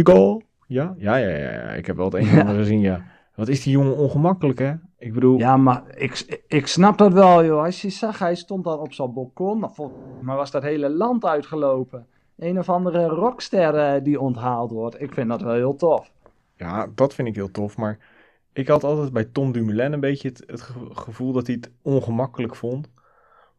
Goal? 0.03 0.43
Ja? 0.67 0.95
Ja, 0.99 1.17
ja, 1.17 1.29
ja, 1.29 1.53
ja. 1.53 1.61
Ik 1.73 1.87
heb 1.87 1.97
wel 1.97 2.05
het 2.05 2.15
een 2.15 2.29
en 2.29 2.35
Ja. 2.35 2.41
ander 2.41 2.57
gezien, 2.57 2.81
ja. 2.81 3.05
Wat 3.35 3.49
is 3.49 3.63
die 3.63 3.73
jongen 3.73 3.97
ongemakkelijk, 3.97 4.59
hè? 4.59 4.73
Ik 4.99 5.13
bedoel, 5.15 5.39
Ja, 5.39 5.57
maar 5.57 5.83
ik, 5.97 6.43
ik 6.47 6.67
snap 6.67 6.99
dat 6.99 7.13
wel, 7.13 7.45
joh. 7.45 7.63
Als 7.65 7.83
je 7.83 7.91
zag, 7.91 8.19
hij 8.19 8.35
stond 8.35 8.65
dan 8.65 8.79
op 8.79 8.93
zijn 8.93 9.13
balkon. 9.13 9.65
Maar 10.21 10.37
was 10.37 10.51
dat 10.51 10.63
hele 10.63 10.91
land 10.91 11.25
uitgelopen. 11.25 12.07
Een 12.39 12.59
of 12.59 12.69
andere 12.69 13.07
rockster 13.07 13.75
eh, 13.75 14.03
die 14.05 14.21
onthaald 14.21 14.71
wordt. 14.71 15.01
Ik 15.01 15.13
vind 15.15 15.29
dat 15.29 15.41
wel 15.41 15.55
heel 15.55 15.75
tof. 15.77 16.11
Ja, 16.57 16.87
dat 16.95 17.15
vind 17.15 17.29
ik 17.29 17.35
heel 17.35 17.51
tof. 17.51 17.77
Maar 17.77 17.99
ik 18.53 18.69
had 18.69 18.85
altijd 18.85 19.13
bij 19.13 19.25
Tom 19.25 19.53
Dumoulin 19.53 19.93
een 19.93 20.01
beetje 20.01 20.29
het, 20.29 20.43
het 20.47 20.61
ge- 20.61 20.89
gevoel 20.93 21.33
dat 21.33 21.47
hij 21.47 21.57
het 21.61 21.71
ongemakkelijk 21.83 22.55
vond. 22.57 22.89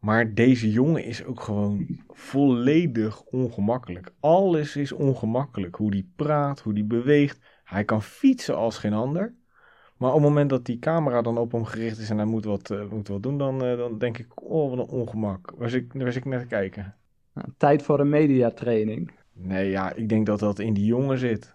Maar 0.00 0.34
deze 0.34 0.70
jongen 0.70 1.04
is 1.04 1.24
ook 1.24 1.40
gewoon 1.40 1.86
volledig 2.08 3.22
ongemakkelijk. 3.22 4.12
Alles 4.20 4.76
is 4.76 4.92
ongemakkelijk. 4.92 5.76
Hoe 5.76 5.90
die 5.90 6.12
praat, 6.16 6.60
hoe 6.60 6.74
die 6.74 6.84
beweegt. 6.84 7.38
Hij 7.64 7.84
kan 7.84 8.02
fietsen 8.02 8.56
als 8.56 8.78
geen 8.78 8.92
ander. 8.92 9.34
Maar 9.96 10.08
op 10.08 10.14
het 10.14 10.24
moment 10.28 10.50
dat 10.50 10.64
die 10.64 10.78
camera 10.78 11.22
dan 11.22 11.38
op 11.38 11.52
hem 11.52 11.64
gericht 11.64 11.98
is 11.98 12.10
en 12.10 12.16
hij 12.16 12.26
moet 12.26 12.44
wat, 12.44 12.70
eh, 12.70 12.90
moet 12.90 13.08
wat 13.08 13.22
doen, 13.22 13.38
dan, 13.38 13.64
eh, 13.64 13.76
dan 13.76 13.98
denk 13.98 14.18
ik, 14.18 14.42
oh 14.42 14.70
wat 14.70 14.78
een 14.78 14.94
ongemak. 14.98 15.54
Zit, 15.60 15.92
waar 15.92 16.12
zit 16.12 16.24
ik 16.24 16.30
naar 16.30 16.40
te 16.40 16.46
kijken? 16.46 16.94
Nou, 17.34 17.48
tijd 17.56 17.82
voor 17.82 18.00
een 18.00 18.08
mediatraining. 18.08 19.10
Nee, 19.32 19.70
ja, 19.70 19.92
ik 19.92 20.08
denk 20.08 20.26
dat 20.26 20.38
dat 20.38 20.58
in 20.58 20.74
die 20.74 20.84
jongen 20.84 21.18
zit. 21.18 21.54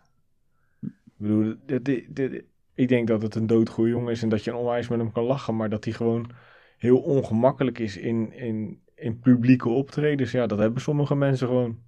Ik 0.81 0.91
bedoel, 1.17 1.55
dit, 1.65 1.85
dit, 1.85 2.15
dit- 2.15 2.43
ik 2.73 2.87
denk 2.87 3.07
dat 3.07 3.21
het 3.21 3.35
een 3.35 3.47
doodgoeie 3.47 3.91
jongen 3.91 4.11
is 4.11 4.23
en 4.23 4.29
dat 4.29 4.43
je 4.43 4.51
een 4.51 4.57
onwijs 4.57 4.87
met 4.87 4.99
hem 4.99 5.11
kan 5.11 5.23
lachen, 5.23 5.55
maar 5.55 5.69
dat 5.69 5.83
hij 5.83 5.93
gewoon 5.93 6.29
heel 6.77 6.97
ongemakkelijk 6.97 7.79
is 7.79 7.97
in, 7.97 8.33
in, 8.33 8.79
in 8.95 9.19
publieke 9.19 9.69
optredens. 9.69 10.31
Ja, 10.31 10.47
dat 10.47 10.59
hebben 10.59 10.81
sommige 10.81 11.15
mensen 11.15 11.47
gewoon. 11.47 11.79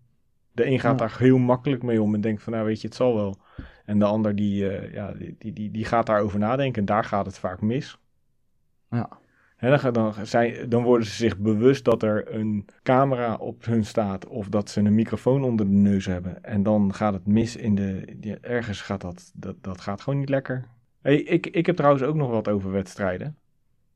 De 0.51 0.65
een 0.65 0.79
gaat 0.79 0.99
Ja. 0.99 1.05
daar 1.07 1.17
heel 1.19 1.37
makkelijk 1.37 1.83
mee 1.83 2.01
om 2.01 2.13
en 2.13 2.21
denkt 2.21 2.43
van, 2.43 2.53
nou 2.53 2.65
weet 2.65 2.81
je, 2.81 2.87
het 2.87 2.95
zal 2.95 3.15
wel. 3.15 3.37
En 3.85 3.99
de 3.99 4.05
ander 4.05 4.35
die, 4.35 4.69
eh, 4.69 4.93
ja, 4.93 5.11
die, 5.11 5.35
die, 5.39 5.53
die, 5.53 5.71
die 5.71 5.85
gaat 5.85 6.05
daarover 6.05 6.39
nadenken 6.39 6.79
en 6.79 6.85
daar 6.85 7.03
gaat 7.03 7.25
het 7.25 7.37
vaak 7.37 7.61
mis. 7.61 7.97
Ja. 8.89 9.09
En 9.57 9.79
dan, 9.79 9.93
dan, 9.93 10.13
zijn, 10.25 10.69
dan 10.69 10.83
worden 10.83 11.07
ze 11.07 11.13
zich 11.13 11.37
bewust 11.37 11.85
dat 11.85 12.03
er 12.03 12.33
een 12.35 12.65
camera 12.83 13.35
op 13.35 13.65
hun 13.65 13.85
staat 13.85 14.27
of 14.27 14.49
dat 14.49 14.69
ze 14.69 14.79
een 14.81 14.95
microfoon 14.95 15.43
onder 15.43 15.65
de 15.65 15.71
neus 15.71 16.05
hebben. 16.05 16.43
En 16.43 16.63
dan 16.63 16.93
gaat 16.93 17.13
het 17.13 17.27
mis 17.27 17.55
in 17.55 17.75
de. 17.75 18.15
die- 18.17 18.39
ergens 18.39 18.81
gaat 18.81 19.01
dat, 19.01 19.31
dat. 19.35 19.55
Dat 19.61 19.81
gaat 19.81 20.01
gewoon 20.01 20.19
niet 20.19 20.29
lekker. 20.29 20.65
Hey, 21.01 21.15
ik, 21.21 21.47
ik 21.47 21.65
heb 21.65 21.75
trouwens 21.75 22.03
ook 22.03 22.15
nog 22.15 22.29
wat 22.29 22.47
over 22.47 22.71
wedstrijden. 22.71 23.37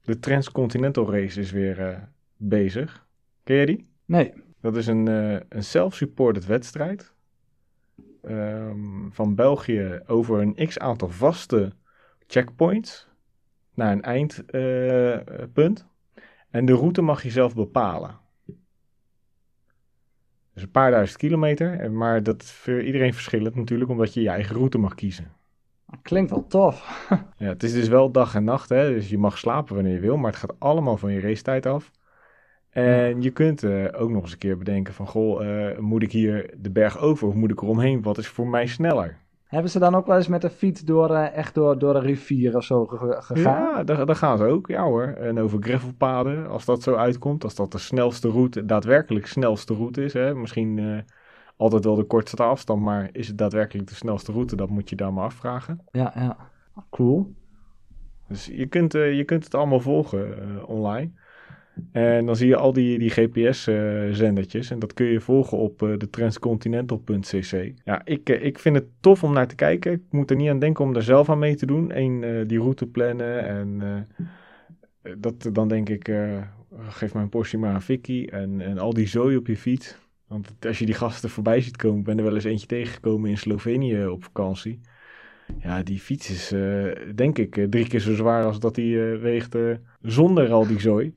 De 0.02 0.20
Transcontinental 0.20 1.12
Race 1.12 1.40
is 1.40 1.52
weer 1.52 1.80
eh, 1.80 1.98
bezig. 2.38 3.08
Ken 3.44 3.56
je 3.56 3.66
die? 3.66 3.90
Nee. 4.06 4.34
Dat 4.62 4.76
is 4.76 4.88
een, 4.88 5.08
eh, 5.08 5.40
een 5.50 5.64
self-supported 5.64 6.46
wedstrijd. 6.46 7.14
ehm, 8.22 9.10
van 9.10 9.36
België 9.36 10.02
over 10.06 10.42
een 10.42 10.68
x 10.68 10.80
aantal 10.80 11.10
vaste 11.10 11.72
checkpoints. 12.28 13.08
Naar 13.74 13.92
een 13.92 14.02
eindpunt. 14.02 15.90
en 16.50 16.66
de 16.66 16.74
route 16.74 17.02
mag 17.02 17.24
je 17.24 17.30
zelf 17.30 17.56
bepalen. 17.56 18.20
Dus 20.54 20.64
een 20.64 20.72
paar 20.72 20.92
duizend 20.92 21.18
kilometer. 21.18 21.92
Maar 21.92 22.24
dat 22.24 22.42
is 22.42 22.52
voor 22.52 22.82
iedereen 22.82 23.14
verschillend 23.14 23.56
natuurlijk, 23.56 23.90
omdat 23.90 24.14
je 24.14 24.22
je 24.22 24.30
eigen 24.30 24.56
route 24.56 24.78
mag 24.78 24.96
kiezen. 24.96 25.32
Klinkt 26.02 26.30
wel 26.30 26.48
tof. 26.48 27.10
Ja, 27.38 27.48
het 27.48 27.64
is 27.64 27.74
dus 27.74 27.88
wel 27.88 28.12
dag 28.12 28.36
en 28.36 28.44
nacht, 28.44 28.70
hè? 28.70 28.94
dus 28.94 29.10
je 29.10 29.18
mag 29.18 29.38
slapen 29.38 29.76
wanneer 29.76 29.94
je 29.94 30.00
wil, 30.00 30.18
maar 30.18 30.32
het 30.32 30.40
gaat 30.40 30.60
allemaal 30.60 30.98
van 30.98 31.12
je 31.12 31.20
racetijd 31.20 31.66
af. 31.66 31.92
En 32.70 33.22
je 33.22 33.32
kunt 33.32 33.64
eh, 33.64 33.86
ook 34.02 34.10
nog 34.10 34.22
eens 34.22 34.32
een 34.32 34.38
keer 34.38 34.58
bedenken 34.58 34.94
van, 34.94 35.08
goh, 35.08 35.46
eh, 35.70 35.78
moet 35.78 36.04
ik 36.04 36.12
hier 36.12 36.54
de 36.58 36.72
berg 36.72 37.00
over 37.00 37.28
of 37.28 37.34
moet 37.34 37.52
ik 37.52 37.62
eromheen? 37.62 38.02
Wat 38.02 38.18
is 38.18 38.28
voor 38.28 38.48
mij 38.48 38.68
sneller? 38.68 39.18
Hebben 39.46 39.72
ze 39.72 39.80
dan 39.80 39.96
ook 39.96 40.06
wel 40.06 40.18
eens 40.18 40.28
met 40.28 40.42
de 40.42 40.50
fiets 40.50 40.82
door, 40.82 41.10
eh, 41.16 41.36
echt 41.36 41.54
door, 41.54 41.80
door 41.80 41.96
een 41.96 42.02
rivier 42.02 42.56
of 42.56 42.64
zo 42.64 42.86
ge- 42.86 43.18
gegaan? 43.20 43.62
Ja, 43.62 43.84
daar, 43.84 44.06
daar 44.06 44.16
gaan 44.16 44.38
ze 44.38 44.44
ook, 44.44 44.68
ja 44.68 44.84
hoor. 44.84 45.04
En 45.04 45.40
over 45.40 45.64
gravelpaden, 45.64 46.48
als 46.48 46.66
dat 46.66 46.84
zo 46.84 46.96
uitkomt, 46.96 47.44
als 47.44 47.56
dat 47.56 47.72
de 47.72 47.78
snelste 47.78 48.30
route, 48.30 48.66
daadwerkelijk 48.66 49.28
snelste 49.28 49.74
route 49.74 50.04
is. 50.04 50.14
Hè? 50.14 50.36
Misschien 50.36 51.04
altijd 51.62 51.84
wel 51.84 51.96
de 51.96 52.04
kortste 52.04 52.44
afstand, 52.44 52.82
maar 52.82 53.10
is 53.12 53.28
het 53.28 53.38
daadwerkelijk 53.38 53.88
de 53.88 53.96
snelste 53.96 54.32
route? 54.32 54.56
Dat 54.56 54.70
moet 54.70 54.90
je 54.90 54.96
dan 54.96 55.14
maar 55.14 55.24
afvragen. 55.24 55.82
Ja, 55.92 56.12
ja. 56.16 56.38
Cool. 56.90 57.36
Dus 58.28 58.46
je 58.46 58.66
kunt, 58.66 58.96
eh, 58.96 59.14
je 59.18 59.24
kunt 59.24 59.44
het 59.44 59.56
allemaal 59.56 59.80
volgen 59.80 60.42
eh, 60.42 60.70
online. 60.70 61.12
En 61.92 62.26
dan 62.26 62.36
zie 62.36 62.48
je 62.48 62.56
al 62.56 62.74
die, 62.74 63.00
die 63.00 63.10
GPS-zendertjes. 63.10 64.72
en 64.72 64.80
dat 64.80 64.94
kun 64.94 65.06
je 65.06 65.20
volgen 65.20 65.58
op 65.58 65.84
eh, 65.84 65.98
de 65.98 66.10
transcontinental.cc. 66.10 67.72
Ja, 67.84 68.02
ik, 68.06 68.30
eh, 68.30 68.46
ik 68.46 68.60
vind 68.60 68.76
het 68.76 68.86
tof 69.00 69.24
om 69.24 69.34
naar 69.34 69.48
te 69.48 69.56
kijken. 69.56 69.92
Ik 69.92 70.02
moet 70.10 70.30
er 70.30 70.36
niet 70.36 70.50
aan 70.50 70.60
denken 70.60 70.86
om 70.86 70.96
er 70.96 71.04
zelf 71.04 71.30
aan 71.30 71.40
mee 71.40 71.56
te 71.56 71.66
doen. 71.66 71.98
Eén, 71.98 72.24
eh, 72.24 72.48
die 72.48 72.60
route 72.60 72.88
plannen. 72.88 73.46
En 73.46 73.82
eh, 73.82 75.14
dat, 75.18 75.50
dan 75.54 75.68
denk 75.68 75.90
ik, 75.90 76.08
eh, 76.08 76.42
geef 76.88 77.14
mijn 77.14 77.30
portie 77.30 77.60
maar 77.60 77.74
aan 77.74 77.82
Vicky. 77.82 78.28
En, 78.32 78.62
en 78.62 78.78
al 78.78 78.94
die 78.94 79.08
zooi 79.08 79.38
op 79.38 79.48
je 79.48 79.58
fiets. 79.58 79.98
Want 80.32 80.52
als 80.68 80.80
je 80.80 80.86
die 80.86 80.96
gasten 80.96 81.30
voorbij 81.30 81.62
ziet 81.62 81.76
komen. 81.78 82.00
Ik 82.00 82.06
ben 82.06 82.18
er 82.18 82.24
wel 82.24 82.36
eens 82.36 82.44
eentje 82.44 82.68
tegengekomen 82.68 83.30
in 83.30 83.38
Slovenië 83.38 84.06
op 84.06 84.24
vakantie. 84.24 84.80
Ja, 85.60 85.84
die 85.84 86.00
fiets 86.00 86.30
is 86.30 86.52
eh, 86.52 87.14
denk 87.16 87.38
ik 87.38 87.58
eh, 87.58 87.68
drie 87.70 87.88
keer 87.88 88.00
zo 88.00 88.16
zwaar 88.16 88.44
als 88.46 88.60
dat 88.60 88.76
die 88.76 89.12
eh, 89.12 89.20
weegt 89.22 89.56
zonder 90.02 90.52
al 90.52 90.68
die 90.68 90.80
zooi. 90.80 91.14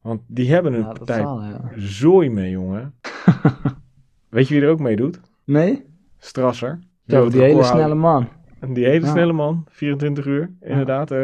Want 0.00 0.20
die 0.26 0.52
hebben 0.52 0.72
een 0.72 0.80
Ja, 0.80 0.92
partij 0.92 1.20
zal, 1.20 1.42
ja. 1.42 1.70
zooi 1.76 2.30
mee, 2.30 2.50
jongen. 2.50 2.94
Weet 4.28 4.48
je 4.48 4.54
wie 4.54 4.62
er 4.62 4.70
ook 4.70 4.80
mee 4.80 4.96
doet? 4.96 5.20
Nee? 5.44 5.84
Strasser. 6.18 6.78
Zo, 7.06 7.28
die 7.28 7.40
hele 7.40 7.62
snelle 7.64 7.94
man. 7.94 8.28
Die 8.68 8.84
hele 8.84 9.04
Ja. 9.04 9.10
snelle 9.10 9.32
man, 9.32 9.64
24 9.68 10.26
uur, 10.26 10.50
inderdaad. 10.60 11.14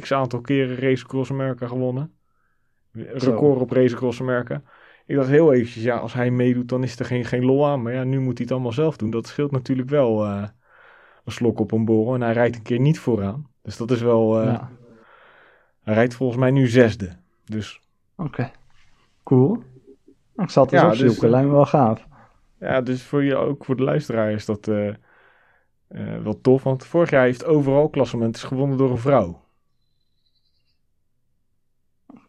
x 0.00 0.12
aantal 0.12 0.40
keren 0.40 0.76
Race 0.76 1.04
Across 1.04 1.30
America 1.30 1.66
gewonnen. 1.66 2.12
Record 2.92 3.60
op 3.60 3.70
Race 3.70 4.22
America. 4.22 4.62
Ik 5.06 5.16
dacht 5.16 5.28
heel 5.28 5.52
eventjes, 5.52 5.82
ja, 5.82 5.96
als 5.96 6.12
hij 6.12 6.30
meedoet, 6.30 6.68
dan 6.68 6.82
is 6.82 6.98
er 6.98 7.04
geen, 7.04 7.24
geen 7.24 7.44
lol 7.44 7.66
aan. 7.66 7.82
Maar 7.82 7.92
ja, 7.92 8.04
nu 8.04 8.18
moet 8.20 8.32
hij 8.38 8.42
het 8.46 8.52
allemaal 8.52 8.72
zelf 8.72 8.96
doen. 8.96 9.10
Dat 9.10 9.26
scheelt 9.26 9.50
natuurlijk 9.50 9.88
wel 9.90 10.24
eh, 10.24 10.42
een 11.24 11.32
slok 11.32 11.58
op 11.60 11.72
een 11.72 11.84
borrel. 11.84 12.14
En 12.14 12.20
hij 12.20 12.32
rijdt 12.32 12.56
een 12.56 12.62
keer 12.62 12.80
niet 12.80 12.98
vooraan. 12.98 13.46
Dus 13.62 13.76
dat 13.76 13.90
is 13.90 14.00
wel... 14.02 14.40
eh, 14.40 14.46
ja. 14.46 14.70
Hij 15.82 15.94
rijdt 15.94 16.14
volgens 16.14 16.38
mij 16.38 16.50
nu 16.50 16.66
zesde. 16.68 17.16
Dus 17.44 17.80
Oké. 18.16 18.50
Cool. 19.22 19.48
Nou, 19.48 19.62
Ik 20.48 20.50
zal 20.50 20.64
het 20.64 20.72
eens 20.72 20.82
Ja, 20.82 20.88
opzoeken. 20.88 21.14
dus, 21.14 21.24
eh, 21.24 21.30
Lijkt 21.30 21.46
me 21.48 21.52
wel 21.54 21.66
gaaf. 21.66 22.06
ja, 22.58 22.80
dus 22.80 23.02
voor 23.02 23.24
je, 23.24 23.36
ook 23.36 23.64
voor 23.64 23.76
de 23.76 23.82
luisteraar 23.82 24.32
is 24.32 24.44
dat 24.44 24.68
eh, 24.68 24.94
wel 26.22 26.40
tof. 26.40 26.62
Want 26.62 26.86
vorig 26.86 27.10
jaar 27.10 27.24
heeft 27.24 27.44
overal 27.44 27.88
klassement 27.88 28.36
is 28.36 28.42
gewonnen 28.42 28.78
door 28.78 28.90
een 28.90 28.98
vrouw. 28.98 29.43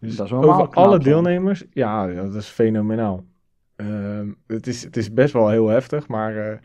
Dus 0.06 0.16
Dat 0.16 0.26
is 0.26 0.32
wel 0.32 0.44
over 0.44 0.56
knap, 0.56 0.76
alle 0.76 1.00
deelnemers, 1.00 1.64
ja, 1.72 2.06
ja, 2.06 2.22
dat 2.22 2.36
is 2.36 2.48
fenomenaal. 2.48 3.24
Ehm, 3.76 4.32
het, 4.48 4.68
is, 4.68 4.84
het 4.84 4.98
is 4.98 5.14
best 5.14 5.34
wel 5.34 5.50
heel 5.50 5.68
heftig, 5.68 6.08
maar 6.08 6.38
eh, 6.38 6.58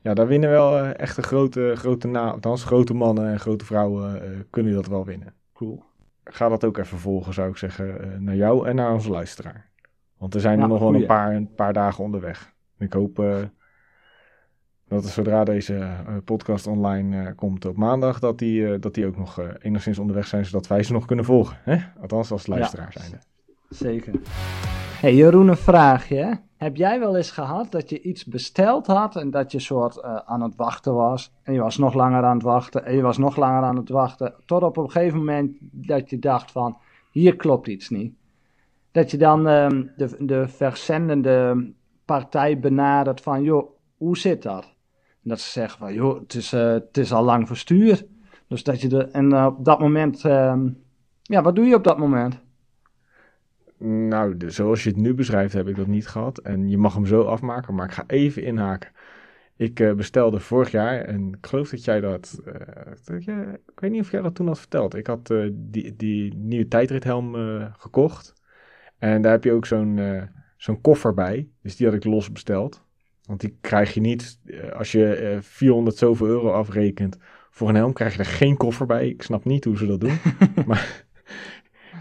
ja, 0.00 0.14
daar 0.14 0.26
winnen 0.26 0.50
wel 0.50 0.78
eh, 0.78 0.98
echt 0.98 1.16
de 1.16 1.22
grote, 1.22 1.72
grote 1.76 2.08
na, 2.08 2.30
althans 2.30 2.64
grote 2.64 2.94
mannen 2.94 3.30
en 3.30 3.40
grote 3.40 3.64
vrouwen 3.64 4.22
eh, 4.22 4.28
kunnen 4.50 4.74
dat 4.74 4.86
wel 4.86 5.04
winnen. 5.04 5.34
Cool. 5.54 5.82
Ga 6.24 6.48
dat 6.48 6.64
ook 6.64 6.78
even 6.78 6.98
volgen, 6.98 7.34
zou 7.34 7.50
ik 7.50 7.56
zeggen, 7.56 8.16
naar 8.24 8.36
jou 8.36 8.68
en 8.68 8.74
naar 8.74 8.92
onze 8.92 9.10
luisteraar. 9.10 9.70
Want 10.18 10.34
er 10.34 10.40
zijn 10.40 10.60
er 10.60 10.68
nog 10.68 10.80
wel 10.80 10.94
een 10.94 11.06
paar, 11.06 11.34
een 11.34 11.54
paar 11.54 11.72
dagen 11.72 12.04
onderweg. 12.04 12.52
Ik 12.78 12.92
hoop 12.92 13.22
dat 14.90 15.04
er 15.04 15.10
zodra 15.10 15.44
deze 15.44 15.74
eh, 15.76 16.16
podcast 16.24 16.66
online 16.66 17.22
eh, 17.22 17.36
komt 17.36 17.64
op 17.64 17.76
maandag, 17.76 18.18
dat 18.18 18.38
die, 18.38 18.66
eh, 18.72 18.80
dat 18.80 18.94
die 18.94 19.06
ook 19.06 19.16
nog 19.16 19.40
enigszins 19.62 19.98
onderweg 19.98 20.26
zijn, 20.26 20.44
zodat 20.44 20.66
wij 20.66 20.82
ze 20.82 20.92
nog 20.92 21.06
kunnen 21.06 21.24
volgen. 21.24 21.56
Hè? 21.62 21.76
Althans, 22.00 22.30
als 22.30 22.46
luisteraar 22.46 22.90
Ja. 22.94 23.00
zijnde. 23.00 23.18
Zeker. 23.68 24.14
Hey 25.00 25.14
Jeroen, 25.14 25.48
een 25.48 25.56
vraagje. 25.56 26.40
Heb 26.56 26.76
jij 26.76 26.98
wel 26.98 27.16
eens 27.16 27.30
gehad 27.30 27.70
dat 27.70 27.90
je 27.90 28.00
iets 28.00 28.24
besteld 28.24 28.86
had 28.86 29.16
en 29.16 29.30
dat 29.30 29.52
je 29.52 29.58
soort 29.58 30.02
aan 30.02 30.42
het 30.42 30.56
wachten 30.56 30.94
was? 30.94 31.32
En 31.42 31.52
je 31.52 31.60
was 31.60 31.78
nog 31.78 31.94
langer 31.94 32.24
aan 32.24 32.34
het 32.34 32.42
wachten 32.42 32.84
en 32.84 32.94
je 32.96 33.02
was 33.02 33.18
nog 33.18 33.36
langer 33.36 33.62
aan 33.62 33.76
het 33.76 33.88
wachten. 33.88 34.34
Tot 34.46 34.62
op 34.62 34.76
een 34.76 34.90
gegeven 34.90 35.18
moment 35.18 35.56
dat 35.60 36.10
je 36.10 36.18
dacht 36.18 36.50
van, 36.50 36.76
hier 37.10 37.36
klopt 37.36 37.66
iets 37.66 37.88
niet. 37.88 38.14
Dat 38.90 39.10
je 39.10 39.16
dan 39.16 39.48
ehm, 39.48 39.84
de, 39.96 40.16
de 40.18 40.48
verzendende 40.48 41.72
partij 42.04 42.58
benaderd 42.58 43.20
van, 43.20 43.42
joh, 43.42 43.70
hoe 43.96 44.18
zit 44.18 44.42
dat? 44.42 44.78
Dat 45.22 45.40
ze 45.40 45.50
zeggen 45.50 45.78
van, 45.78 45.94
joh, 45.94 46.20
het 46.20 46.34
is, 46.34 46.52
uh, 46.52 46.72
het 46.72 46.96
is 46.96 47.12
al 47.12 47.24
lang 47.24 47.46
verstuurd. 47.46 48.06
Dus 48.48 48.62
dat 48.62 48.80
je 48.80 48.88
de, 48.88 49.04
en 49.04 49.32
uh, 49.32 49.46
op 49.46 49.64
dat 49.64 49.80
moment, 49.80 50.24
uh, 50.24 50.56
ja, 51.22 51.42
wat 51.42 51.56
doe 51.56 51.64
je 51.64 51.74
op 51.74 51.84
dat 51.84 51.98
moment? 51.98 52.40
Nou, 53.78 54.50
zoals 54.50 54.82
je 54.82 54.88
het 54.88 54.98
nu 54.98 55.14
beschrijft 55.14 55.52
heb 55.52 55.68
ik 55.68 55.76
dat 55.76 55.86
niet 55.86 56.08
gehad. 56.08 56.38
En 56.38 56.68
je 56.68 56.78
mag 56.78 56.94
hem 56.94 57.06
zo 57.06 57.22
afmaken, 57.22 57.74
maar 57.74 57.86
ik 57.86 57.92
ga 57.92 58.04
even 58.06 58.42
inhaken. 58.42 58.90
Ik 59.56 59.80
uh, 59.80 59.92
bestelde 59.92 60.40
vorig 60.40 60.70
jaar, 60.70 61.00
en 61.00 61.28
ik 61.28 61.46
geloof 61.46 61.70
dat 61.70 61.84
jij 61.84 62.00
dat, 62.00 62.40
ik 63.66 63.80
weet 63.80 63.90
niet 63.90 64.00
of 64.00 64.10
jij 64.10 64.20
dat 64.20 64.34
toen 64.34 64.46
had 64.46 64.58
verteld. 64.58 64.94
Ik 64.94 65.06
had 65.06 65.34
die, 65.52 65.96
die 65.96 66.34
nieuwe 66.34 66.68
tijdrithelm 66.68 67.34
gekocht. 67.72 68.34
En 68.98 69.22
daar 69.22 69.32
heb 69.32 69.44
je 69.44 69.52
ook 69.52 69.66
zo'n 69.66 70.00
zo'n 70.56 70.80
koffer 70.80 71.14
bij. 71.14 71.48
Dus 71.62 71.76
die 71.76 71.86
had 71.86 71.96
ik 71.96 72.04
los 72.04 72.32
besteld. 72.32 72.84
Want 73.30 73.42
die 73.42 73.56
krijg 73.60 73.94
je 73.94 74.00
niet, 74.00 74.38
als 74.76 74.92
je 74.92 75.38
400 75.40 75.96
zoveel 75.96 76.26
euro 76.26 76.50
afrekent 76.50 77.16
voor 77.50 77.68
een 77.68 77.74
helm, 77.74 77.92
krijg 77.92 78.12
je 78.12 78.18
er 78.18 78.24
geen 78.24 78.56
koffer 78.56 78.86
bij. 78.86 79.08
Ik 79.08 79.22
snap 79.22 79.44
niet 79.44 79.64
hoe 79.64 79.76
ze 79.76 79.86
dat 79.86 80.00
doen. 80.00 80.18
maar 80.66 81.04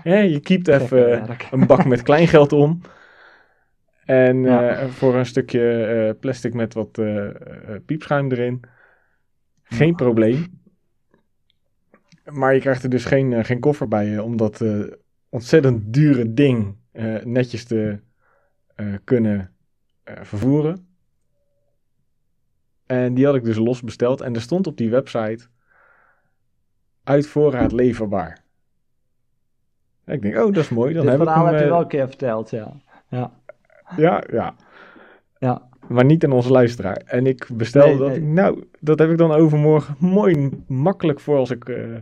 je 0.04 0.40
keept 0.40 0.68
even 0.68 1.30
een 1.52 1.68
bak 1.68 1.86
met 1.86 2.02
kleingeld 2.02 2.54
om. 2.54 2.82
En 4.06 4.42
ja. 4.42 4.84
uh, 4.84 4.90
voor 4.90 5.16
een 5.16 5.26
stukje 5.26 5.96
uh, 6.08 6.20
plastic 6.20 6.54
met 6.54 6.74
wat 6.74 6.98
uh, 6.98 7.30
piepschuim 7.86 8.32
erin. 8.32 8.62
Geen 9.64 9.88
ja. 9.88 9.94
probleem. 9.94 10.62
Maar 12.26 12.54
je 12.54 12.60
krijgt 12.60 12.84
er 12.84 12.90
dus 12.90 13.06
geen, 13.06 13.46
geen 13.46 13.60
koffer 13.60 13.88
bij, 13.88 14.20
om 14.20 14.38
dat 14.38 14.64
ontzettend 15.30 15.94
dure 15.94 16.34
ding 16.34 16.76
netjes 17.24 17.64
te 17.64 18.00
kunnen 19.04 19.52
vervoeren. 20.04 20.89
En 22.90 23.14
die 23.14 23.26
had 23.26 23.36
ik 23.36 23.44
dus 23.44 23.58
los 23.58 23.82
besteld. 23.82 24.22
En 24.22 24.36
er 24.36 24.42
stond 24.42 24.68
op 24.68 24.78
die 24.78 24.90
website 24.90 25.48
uit 27.04 27.28
voorraad 27.28 27.72
leverbaar. 27.72 28.44
En 30.04 30.14
ik 30.14 30.22
denk, 30.22 30.36
oh, 30.36 30.54
dat 30.54 30.64
is 30.64 30.70
mooi. 30.70 30.94
Dan 30.94 31.02
Dit 31.02 31.12
heb 31.12 31.22
verhaal 31.22 31.46
ik 31.46 31.46
hem, 31.46 31.54
heb 31.54 31.60
je 31.64 31.66
eh, 31.66 31.72
wel 31.72 31.82
een 31.82 31.88
keer 31.88 32.08
verteld, 32.08 32.50
ja. 32.50 32.74
Ja, 33.10 33.32
Ja, 33.98 34.24
ja. 34.32 34.56
ja. 35.38 35.68
Maar 35.88 36.06
niet 36.06 36.24
aan 36.24 36.32
onze 36.32 36.52
luisteraar. 36.52 36.96
En 36.98 37.26
ik 37.28 37.50
bestelde 37.54 37.90
Nee, 37.90 37.98
dat. 37.98 38.08
nee. 38.08 38.18
Ik, 38.18 38.24
nou, 38.24 38.64
dat 38.80 39.00
heb 39.00 39.10
ik 39.10 39.18
dan 39.18 39.32
overmorgen 39.32 39.96
mooi 40.00 40.64
makkelijk 40.68 41.20
voor 41.20 41.38
als 41.38 41.50
ik... 41.52 41.70
eh, 41.70 41.96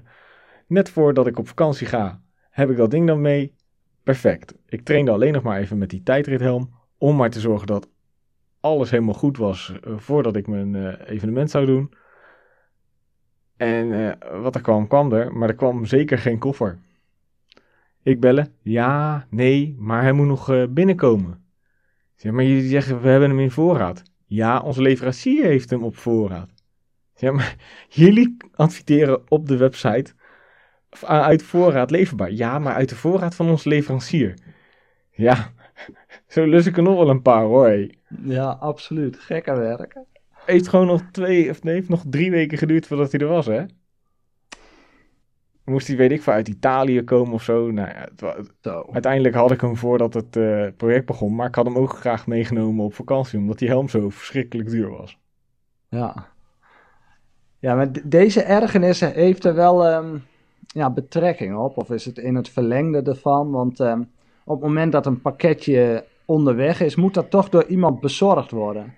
net 0.67 0.89
voordat 0.89 1.27
ik 1.27 1.39
op 1.39 1.47
vakantie 1.47 1.87
ga, 1.87 2.21
heb 2.49 2.69
ik 2.69 2.77
dat 2.77 2.91
ding 2.91 3.07
dan 3.07 3.21
mee. 3.21 3.55
Perfect. 4.03 4.53
Ik 4.65 4.81
trainde 4.83 5.11
alleen 5.11 5.33
nog 5.33 5.43
maar 5.43 5.59
even 5.59 5.77
met 5.77 5.89
die 5.89 6.03
tijdrithelm. 6.03 6.69
Om 6.97 7.15
maar 7.15 7.29
te 7.29 7.39
zorgen 7.39 7.67
dat 7.67 7.89
alles 8.59 8.91
helemaal 8.91 9.13
goed 9.13 9.37
was 9.37 9.79
eh, 9.83 9.93
voordat 9.97 10.35
ik 10.35 10.47
mijn 10.47 10.75
eh, 10.75 11.09
evenement 11.09 11.51
zou 11.51 11.65
doen. 11.65 11.93
En 13.57 13.93
eh, 13.93 14.41
wat 14.41 14.55
er 14.55 14.61
kwam, 14.61 14.87
kwam 14.87 15.13
er. 15.13 15.33
Maar 15.33 15.49
er 15.49 15.55
kwam 15.55 15.85
zeker 15.85 16.17
geen 16.17 16.39
koffer. 16.39 16.79
Ik 18.03 18.19
bellen. 18.19 18.53
Ja, 18.61 19.27
nee, 19.29 19.75
maar 19.79 20.01
hij 20.01 20.11
moet 20.11 20.27
nog 20.27 20.67
binnenkomen. 20.69 21.45
Zeg, 22.15 22.31
maar 22.31 22.43
jullie 22.43 22.69
zeggen, 22.69 23.01
we 23.01 23.09
hebben 23.09 23.29
hem 23.29 23.39
in 23.39 23.51
voorraad. 23.51 24.03
Ja, 24.25 24.59
onze 24.59 24.81
leverancier 24.81 25.43
heeft 25.43 25.69
hem 25.69 25.83
op 25.83 25.97
voorraad. 25.97 26.49
Zeg, 27.13 27.31
maar 27.31 27.55
jullie 27.89 28.37
adverteren 28.51 29.31
op 29.31 29.47
de 29.47 29.57
website 29.57 30.13
uit 31.05 31.43
voorraad 31.43 31.91
leverbaar. 31.91 32.31
Ja, 32.31 32.59
maar 32.59 32.73
uit 32.73 32.89
de 32.89 32.95
voorraad 32.95 33.35
van 33.35 33.49
onze 33.49 33.69
leverancier. 33.69 34.33
Ja, 35.11 35.51
zo 36.27 36.45
lus 36.45 36.65
ik 36.65 36.77
er 36.77 36.83
nog 36.83 36.97
wel 36.97 37.09
een 37.09 37.21
paar 37.21 37.43
hoor. 37.43 37.87
Ja, 38.23 38.49
absoluut. 38.59 39.19
Gekke 39.19 39.55
werken. 39.55 40.05
Heeft 40.45 40.67
gewoon 40.67 40.85
nog 40.87 41.01
twee, 41.11 41.49
of 41.49 41.63
nee, 41.63 41.73
heeft 41.73 41.89
nog 41.89 42.03
drie 42.09 42.31
weken 42.31 42.57
geduurd 42.57 42.87
voordat 42.87 43.11
hij 43.11 43.19
er 43.21 43.27
was, 43.27 43.45
hè? 43.45 43.63
Moest 45.63 45.87
hij, 45.87 45.97
weet 45.97 46.11
ik 46.11 46.21
veel, 46.21 46.33
uit 46.33 46.47
Italië 46.47 47.03
komen 47.03 47.33
of 47.33 47.43
zo. 47.43 47.71
Nou 47.71 47.87
ja, 47.89 48.07
het 48.15 48.51
Zo. 48.61 48.89
uiteindelijk 48.91 49.35
had 49.35 49.51
ik 49.51 49.61
hem 49.61 49.75
voordat 49.77 50.13
het 50.13 50.35
eh, 50.35 50.67
project 50.77 51.05
begon. 51.05 51.35
Maar 51.35 51.47
ik 51.47 51.55
had 51.55 51.65
hem 51.65 51.77
ook 51.77 51.89
graag 51.93 52.27
meegenomen 52.27 52.85
op 52.85 52.93
vakantie, 52.93 53.39
omdat 53.39 53.57
die 53.57 53.67
helm 53.67 53.89
zo 53.89 54.09
verschrikkelijk 54.09 54.69
duur 54.69 54.89
was. 54.89 55.17
Ja. 55.89 56.27
Ja, 57.59 57.75
maar 57.75 57.91
de- 57.91 58.07
deze 58.07 58.41
ergernis 58.41 58.99
heeft 58.99 59.45
er 59.45 59.53
wel 59.55 59.85
ehm, 59.85 60.17
ja, 60.67 60.89
betrekking 60.89 61.55
op. 61.57 61.77
Of 61.77 61.89
is 61.89 62.05
het 62.05 62.17
in 62.17 62.35
het 62.35 62.49
verlengde 62.49 63.01
ervan? 63.01 63.51
Want 63.51 63.79
ehm, 63.79 64.01
op 64.45 64.55
het 64.59 64.67
moment 64.67 64.91
dat 64.91 65.05
een 65.05 65.21
pakketje 65.21 66.05
onderweg 66.27 66.81
is, 66.81 66.95
moet 66.95 67.13
dat 67.13 67.29
toch 67.29 67.49
door 67.49 67.65
iemand 67.65 67.99
bezorgd 67.99 68.51
worden. 68.51 68.93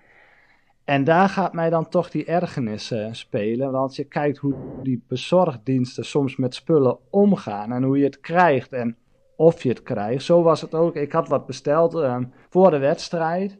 En 0.90 1.04
daar 1.04 1.30
gaat 1.30 1.54
mij 1.54 1.70
dan 1.70 1.90
toch 1.90 2.10
die 2.10 2.26
ergernis 2.26 2.92
eh, 2.92 3.08
spelen. 3.12 3.72
Want 3.72 3.84
als 3.84 3.96
je 3.96 4.04
kijkt 4.04 4.38
hoe 4.38 4.56
die 4.84 5.04
bezorgdiensten 5.08 6.06
soms 6.06 6.36
met 6.36 6.56
spullen 6.56 6.98
omgaan 7.10 7.72
en 7.72 7.84
hoe 7.84 7.98
je 7.98 8.04
het 8.04 8.20
krijgt 8.20 8.74
en 8.74 8.98
of 9.36 9.64
je 9.64 9.70
het 9.70 9.84
krijgt. 9.84 10.24
Zo 10.24 10.44
was 10.44 10.62
het 10.62 10.74
ook. 10.74 10.96
Ik 10.96 11.12
had 11.12 11.28
wat 11.28 11.46
besteld 11.46 11.96
ehm, 11.96 12.24
voor 12.50 12.72
de 12.72 12.78
wedstrijd. 12.78 13.58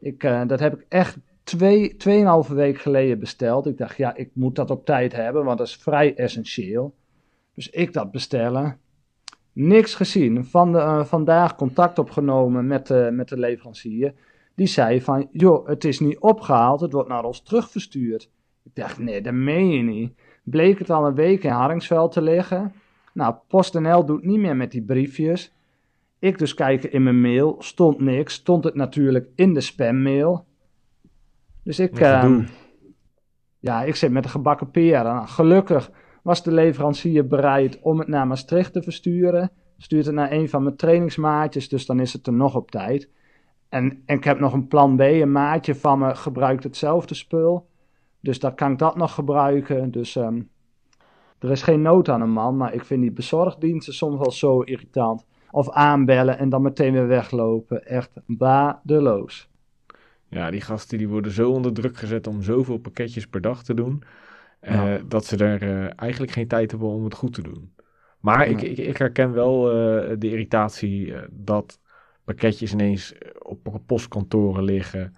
Ik, 0.00 0.24
eh, 0.24 0.46
dat 0.46 0.60
heb 0.60 0.74
ik 0.74 0.86
echt 0.88 1.18
twee, 1.42 1.96
tweeënhalve 1.96 2.54
week 2.54 2.78
geleden 2.78 3.18
besteld. 3.18 3.66
Ik 3.66 3.78
dacht, 3.78 3.96
ja, 3.96 4.14
ik 4.14 4.30
moet 4.32 4.56
dat 4.56 4.70
op 4.70 4.84
tijd 4.84 5.12
hebben, 5.12 5.44
want 5.44 5.58
dat 5.58 5.66
is 5.66 5.76
vrij 5.76 6.14
essentieel. 6.14 6.94
Dus 7.54 7.70
ik 7.70 7.92
dat 7.92 8.10
bestellen. 8.10 8.78
Niks 9.52 9.94
gezien. 9.94 10.44
Van 10.44 10.72
de, 10.72 10.78
eh, 10.78 11.04
vandaag 11.04 11.56
contact 11.56 11.98
opgenomen 11.98 12.66
met, 12.66 12.86
de 12.86 13.08
met 13.12 13.28
de 13.28 13.38
leverancier. 13.38 14.14
Die 14.54 14.66
zei 14.66 15.02
van, 15.02 15.28
joh, 15.32 15.66
het 15.66 15.84
is 15.84 16.00
niet 16.00 16.18
opgehaald, 16.18 16.80
het 16.80 16.92
wordt 16.92 17.08
naar 17.08 17.24
ons 17.24 17.42
terugverstuurd. 17.42 18.30
Ik 18.64 18.74
dacht, 18.74 18.98
nee, 18.98 19.20
dat 19.20 19.34
meen 19.34 19.70
je 19.70 19.82
niet. 19.82 20.14
Bleek 20.42 20.78
het 20.78 20.90
al 20.90 21.06
een 21.06 21.14
week 21.14 21.44
in 21.44 21.50
Haringsveld 21.50 22.12
te 22.12 22.22
liggen. 22.22 22.72
Nou, 23.14 23.34
PostNL 23.48 24.04
doet 24.04 24.24
niet 24.24 24.38
meer 24.38 24.56
met 24.56 24.70
die 24.70 24.82
briefjes. 24.82 25.52
Ik 26.18 26.38
dus 26.38 26.54
kijken 26.54 26.92
in 26.92 27.02
mijn 27.02 27.20
mail, 27.20 27.56
stond 27.58 28.00
niks. 28.00 28.34
Stond 28.34 28.64
het 28.64 28.74
natuurlijk 28.74 29.28
in 29.34 29.54
de 29.54 29.60
spammail. 29.60 30.44
Dus 31.62 31.78
ik, 31.78 31.98
ehm, 31.98 32.42
ja, 33.58 33.82
ik 33.82 33.96
zit 33.96 34.10
met 34.10 34.24
een 34.24 34.30
gebakken 34.30 34.70
peren. 34.70 35.14
Nou, 35.14 35.26
gelukkig 35.26 35.90
was 36.22 36.42
de 36.42 36.52
leverancier 36.52 37.26
bereid 37.26 37.78
om 37.80 37.98
het 37.98 38.08
naar 38.08 38.26
Maastricht 38.26 38.72
te 38.72 38.82
versturen. 38.82 39.50
Stuurt 39.78 40.06
het 40.06 40.14
naar 40.14 40.32
een 40.32 40.48
van 40.48 40.62
mijn 40.62 40.76
trainingsmaatjes, 40.76 41.68
dus 41.68 41.86
dan 41.86 42.00
is 42.00 42.12
het 42.12 42.26
er 42.26 42.32
nog 42.32 42.56
op 42.56 42.70
tijd. 42.70 43.08
En, 43.68 44.02
en 44.06 44.16
ik 44.16 44.24
heb 44.24 44.38
nog 44.40 44.52
een 44.52 44.68
plan 44.68 44.96
B, 44.96 45.00
een 45.00 45.32
maatje 45.32 45.74
van 45.74 45.98
me 45.98 46.14
gebruikt 46.14 46.64
hetzelfde 46.64 47.14
spul. 47.14 47.68
Dus 48.20 48.38
dan 48.38 48.54
kan 48.54 48.72
ik 48.72 48.78
dat 48.78 48.96
nog 48.96 49.14
gebruiken. 49.14 49.90
Dus 49.90 50.16
ehm, 50.16 50.40
er 51.38 51.50
is 51.50 51.62
geen 51.62 51.82
nood 51.82 52.08
aan 52.08 52.20
een 52.20 52.30
man, 52.30 52.56
maar 52.56 52.74
ik 52.74 52.84
vind 52.84 53.02
die 53.02 53.12
bezorgdiensten 53.12 53.94
soms 53.94 54.18
wel 54.18 54.30
zo 54.30 54.60
irritant. 54.60 55.24
Of 55.50 55.70
aanbellen 55.70 56.38
en 56.38 56.48
dan 56.48 56.62
meteen 56.62 56.92
weer 56.92 57.06
weglopen. 57.06 57.86
Echt 57.86 58.10
waardeloos. 58.26 59.50
Ja, 60.28 60.50
die 60.50 60.60
gasten 60.60 60.98
die 60.98 61.08
worden 61.08 61.32
zo 61.32 61.50
onder 61.50 61.72
druk 61.72 61.96
gezet 61.96 62.26
om 62.26 62.42
zoveel 62.42 62.78
pakketjes 62.78 63.26
per 63.26 63.40
dag 63.40 63.62
te 63.62 63.74
doen. 63.74 64.02
Eh, 64.62 64.74
Ja. 64.74 65.00
Dat 65.08 65.24
ze 65.24 65.36
er 65.36 65.62
eh, 65.62 65.90
eigenlijk 65.96 66.32
geen 66.32 66.48
tijd 66.48 66.70
hebben 66.70 66.88
om 66.88 67.04
het 67.04 67.14
goed 67.14 67.34
te 67.34 67.42
doen. 67.42 67.74
Maar 68.20 68.46
ik, 68.46 68.60
Ja. 68.60 68.68
ik, 68.68 68.78
ik 68.78 68.96
herken 68.96 69.32
wel 69.32 69.70
eh, 69.70 70.16
de 70.18 70.30
irritatie 70.30 71.14
dat 71.30 71.80
pakketjes 72.24 72.72
ineens 72.72 73.14
op 73.38 73.80
postkantoren 73.86 74.64
liggen. 74.64 75.16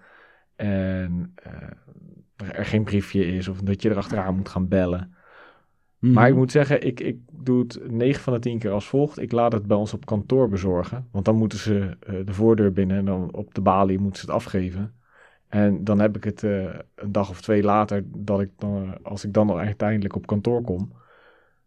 En 0.55 1.33
er 2.35 2.65
geen 2.65 2.83
briefje 2.83 3.25
is 3.25 3.47
of 3.47 3.61
dat 3.61 3.81
je 3.81 3.89
erachteraan 3.89 4.35
moet 4.35 4.49
gaan 4.49 4.67
bellen. 4.67 5.13
Maar 5.99 6.27
ik 6.27 6.35
moet 6.35 6.51
zeggen, 6.51 6.85
ik, 6.85 6.99
ik 6.99 7.17
doe 7.31 7.59
het 7.59 7.79
9 7.91 8.21
van 8.21 8.33
de 8.33 8.39
10 8.39 8.59
keer 8.59 8.71
als 8.71 8.87
volgt. 8.87 9.19
Ik 9.19 9.31
laat 9.31 9.51
het 9.51 9.65
bij 9.65 9.77
ons 9.77 9.93
op 9.93 10.05
kantoor 10.05 10.49
bezorgen. 10.49 11.07
Want 11.11 11.25
dan 11.25 11.35
moeten 11.35 11.57
ze 11.57 11.97
de 12.25 12.33
voordeur 12.33 12.71
binnen 12.71 12.97
en 12.97 13.05
dan 13.05 13.33
op 13.33 13.53
de 13.53 13.61
balie 13.61 13.99
moeten 13.99 14.19
ze 14.19 14.25
het 14.25 14.35
afgeven. 14.35 14.94
En 15.55 15.83
dan 15.83 15.99
heb 15.99 16.15
ik 16.15 16.23
het 16.23 16.43
eh, 16.43 16.63
een 16.95 17.11
dag 17.11 17.29
of 17.29 17.41
twee 17.41 17.63
later, 17.63 18.03
dat 18.05 18.41
ik 18.41 18.49
dan, 18.57 19.03
als 19.03 19.25
ik 19.25 19.33
dan 19.33 19.57
uiteindelijk 19.57 20.15
op 20.15 20.27
kantoor 20.27 20.61
kom. 20.61 20.91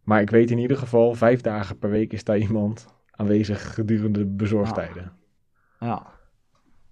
Maar 0.03 0.21
ik 0.21 0.31
weet 0.31 0.51
in 0.51 0.59
ieder 0.59 0.77
geval, 0.77 1.15
vijf 1.15 1.41
dagen 1.41 1.79
per 1.79 1.91
week 1.91 2.13
is 2.13 2.25
daar 2.25 2.39
iemand 2.39 2.87
aanwezig 3.11 3.75
gedurende 3.75 4.19
de 4.19 4.27
bezorgtijden. 4.27 5.13
Ja, 5.81 6.07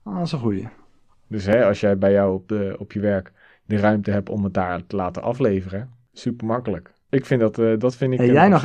Ah, 0.02 0.14
dat 0.14 0.26
is 0.26 0.32
een 0.32 0.38
goeie. 0.38 0.68
Dus 1.26 1.44
hè, 1.44 1.64
als 1.64 1.80
jij 1.80 1.98
bij 1.98 2.12
jou 2.12 2.34
op, 2.34 2.48
de, 2.48 2.76
op 2.78 2.92
je 2.92 3.00
werk 3.00 3.32
de 3.64 3.76
ruimte 3.76 4.10
hebt 4.10 4.28
om 4.28 4.44
het 4.44 4.54
daar 4.54 4.86
te 4.86 4.96
laten 4.96 5.22
afleveren, 5.22 5.90
super 6.12 6.46
makkelijk. 6.46 6.92
Ik 7.08 7.26
vind 7.26 7.40
dat, 7.40 7.58
eh, 7.58 7.78
dat 7.78 7.96
vind 7.96 8.12
ik 8.12 8.18
een 8.18 8.32
jij 8.32 8.48
nog. 8.48 8.62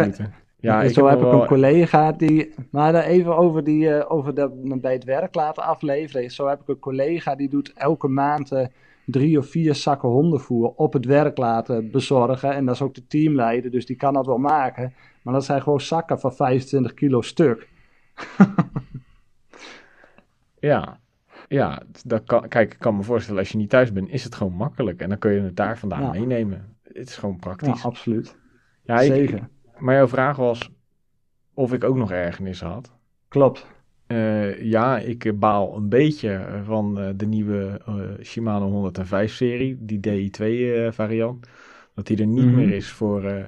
Ja, 0.62 0.88
zo 0.88 1.08
heb 1.08 1.18
ik 1.18 1.24
wel- 1.24 1.42
een 1.42 1.48
collega 1.48 2.12
die. 2.12 2.54
Maar 2.72 2.96
even 2.96 3.38
over, 3.38 3.64
die, 3.64 3.90
eh, 3.96 4.12
over 4.12 4.34
dat 4.34 4.82
bij 4.82 4.94
het 4.94 5.04
werk 5.04 5.36
laten 5.36 5.64
afleveren. 5.64 6.32
Zo 6.32 6.48
heb 6.48 6.62
ik 6.62 6.68
een 6.68 6.80
collega 6.80 7.36
die 7.36 7.50
doet 7.50 7.74
elke 7.76 8.08
maand 8.08 8.52
eh, 8.52 8.66
drie 9.06 9.38
of 9.38 9.48
vier 9.48 9.76
zakken 9.76 10.10
hondenvoer 10.10 10.74
op 10.76 10.94
het 10.94 11.06
werk 11.06 11.38
laten 11.38 11.92
bezorgen. 11.92 12.54
En 12.54 12.66
dat 12.66 12.76
is 12.76 12.82
ook 12.82 12.94
de 12.96 13.08
teamleider, 13.08 13.72
dus 13.72 13.86
die 13.86 13.96
kan 13.96 14.14
dat 14.14 14.26
wel 14.26 14.38
maken. 14.38 14.94
Maar 15.22 15.34
dat 15.34 15.46
zijn 15.46 15.62
gewoon 15.62 15.82
zakken 15.82 16.20
van 16.20 16.34
25 16.36 16.94
kilo 16.94 17.22
stuk. 17.22 17.68
Ja. 20.60 21.00
ja, 21.48 21.82
dat 22.06 22.24
kan, 22.24 22.48
kijk, 22.48 22.74
ik 22.74 22.80
kan 22.80 22.96
me 22.96 23.04
voorstellen, 23.04 23.40
als 23.40 23.50
je 23.52 23.58
niet 23.58 23.70
thuis 23.70 23.92
bent, 23.94 24.10
is 24.10 24.24
het 24.24 24.36
gewoon 24.36 24.54
makkelijk. 24.54 25.02
En 25.02 25.10
dan 25.10 25.18
kun 25.18 25.32
je 25.32 25.42
het 25.42 25.56
daar 25.56 25.78
vandaan 25.78 26.02
Ja. 26.02 26.12
meenemen. 26.12 26.76
Het 26.84 27.08
is 27.10 27.18
gewoon 27.18 27.36
Ja, 27.40 27.42
praktisch. 27.42 27.86
absoluut. 27.86 28.38
Ja, 28.84 29.00
ik- 29.00 29.14
Zeker. 29.14 29.50
Maar 29.82 29.96
jouw 29.96 30.08
vraag 30.08 30.38
was 30.38 30.72
of 31.54 31.74
ik 31.74 31.84
ook 31.84 31.96
nog 31.96 32.12
ergernis 32.12 32.62
had. 32.62 32.92
Klopt. 33.28 33.68
Eh, 34.08 34.62
ja, 34.64 34.98
ik 35.00 35.26
eh, 35.26 35.34
baal 35.34 35.76
een 35.76 35.90
beetje 35.90 36.34
eh, 36.34 36.62
van 36.64 37.14
de 37.16 37.26
nieuwe 37.26 37.82
Shimano 38.24 38.92
105-serie, 38.92 39.78
die 39.80 40.00
DI2-variant. 40.00 41.48
dat 41.96 42.08
die 42.08 42.18
er 42.18 42.26
niet 42.28 42.46
Mhm. 42.46 42.56
meer 42.56 42.74
is 42.74 42.92
voor, 42.92 43.48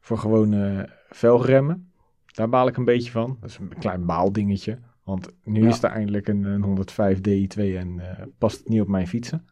voor 0.00 0.18
gewone 0.18 0.88
velgremmen. 1.08 1.92
Daar 2.26 2.48
baal 2.48 2.66
ik 2.68 2.76
een 2.76 2.84
beetje 2.84 3.10
van. 3.10 3.36
Dat 3.40 3.50
is 3.50 3.58
een 3.58 3.72
klein 3.78 4.06
baaldingetje. 4.06 4.78
Want 5.04 5.28
nu 5.44 5.62
Ja. 5.62 5.68
is 5.68 5.82
er 5.82 5.90
eindelijk 5.90 6.28
een, 6.28 6.44
een 6.44 6.62
105 6.62 7.18
DI2 7.20 7.76
en 7.76 8.00
past 8.38 8.58
het 8.58 8.68
niet 8.68 8.80
op 8.80 8.88
mijn 8.88 9.06
fietsen. 9.08 9.46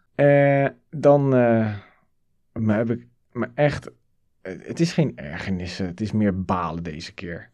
Dan 0.90 1.28
maar 2.52 2.76
heb 2.76 2.90
ik 2.90 3.06
me 3.32 3.48
echt... 3.54 3.90
eh, 4.46 4.66
het 4.66 4.80
is 4.80 4.92
geen 4.92 5.16
ergernissen, 5.16 5.86
het 5.86 6.00
is 6.00 6.12
meer 6.12 6.44
balen 6.44 6.82
deze 6.82 7.14
keer. 7.14 7.50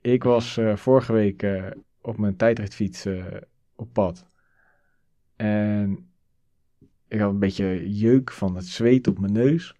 Ik 0.00 0.22
was 0.22 0.56
eh, 0.56 0.76
vorige 0.76 1.12
week 1.12 1.42
eh, 1.42 1.66
op 2.00 2.18
mijn 2.18 2.36
tijdritfiets 2.36 3.06
op 3.76 3.92
pad. 3.92 4.26
En 5.36 6.10
ik 7.08 7.20
had 7.20 7.30
een 7.30 7.38
beetje 7.38 7.92
jeuk 7.92 8.30
van 8.30 8.56
het 8.56 8.66
zweet 8.66 9.06
op 9.06 9.18
mijn 9.18 9.32
neus. 9.32 9.76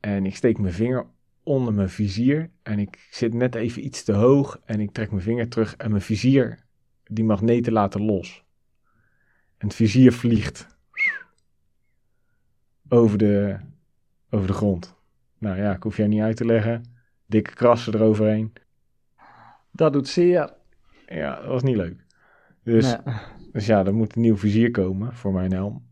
En 0.00 0.26
ik 0.26 0.36
steek 0.36 0.58
mijn 0.58 0.74
vinger 0.74 1.06
onder 1.42 1.74
mijn 1.74 1.90
vizier. 1.90 2.50
En 2.62 2.78
ik 2.78 3.08
zit 3.10 3.34
net 3.34 3.54
even 3.54 3.84
iets 3.84 4.04
te 4.04 4.12
hoog. 4.12 4.60
En 4.64 4.80
ik 4.80 4.92
trek 4.92 5.10
mijn 5.10 5.22
vinger 5.22 5.48
terug. 5.48 5.76
En 5.76 5.90
mijn 5.90 6.02
vizier, 6.02 6.64
die 7.04 7.24
magneten 7.24 7.72
laten 7.72 8.02
los. 8.02 8.44
En 9.56 9.66
het 9.66 9.76
vizier 9.76 10.12
vliegt 10.12 10.66
over 12.88 13.18
de, 13.18 13.58
over 14.30 14.46
de 14.46 14.52
grond. 14.52 14.94
Nou 15.44 15.56
ja, 15.58 15.74
ik 15.74 15.82
hoef 15.82 15.96
jij 15.96 16.06
niet 16.06 16.20
uit 16.20 16.36
te 16.36 16.44
leggen. 16.44 16.82
Dikke 17.26 17.54
krassen 17.54 17.94
eroverheen. 17.94 18.52
Dat 19.72 19.92
doet 19.92 20.08
zeer. 20.08 20.52
Ja, 21.06 21.36
dat 21.36 21.46
was 21.46 21.62
niet 21.62 21.76
leuk. 21.76 22.04
Dus, 22.62 22.84
Nee. 23.04 23.14
dus 23.52 23.66
ja, 23.66 23.84
er 23.86 23.94
moet 23.94 24.14
een 24.16 24.22
nieuw 24.22 24.36
vizier 24.36 24.70
komen 24.70 25.14
voor 25.14 25.32
mijn 25.32 25.52
helm. 25.52 25.86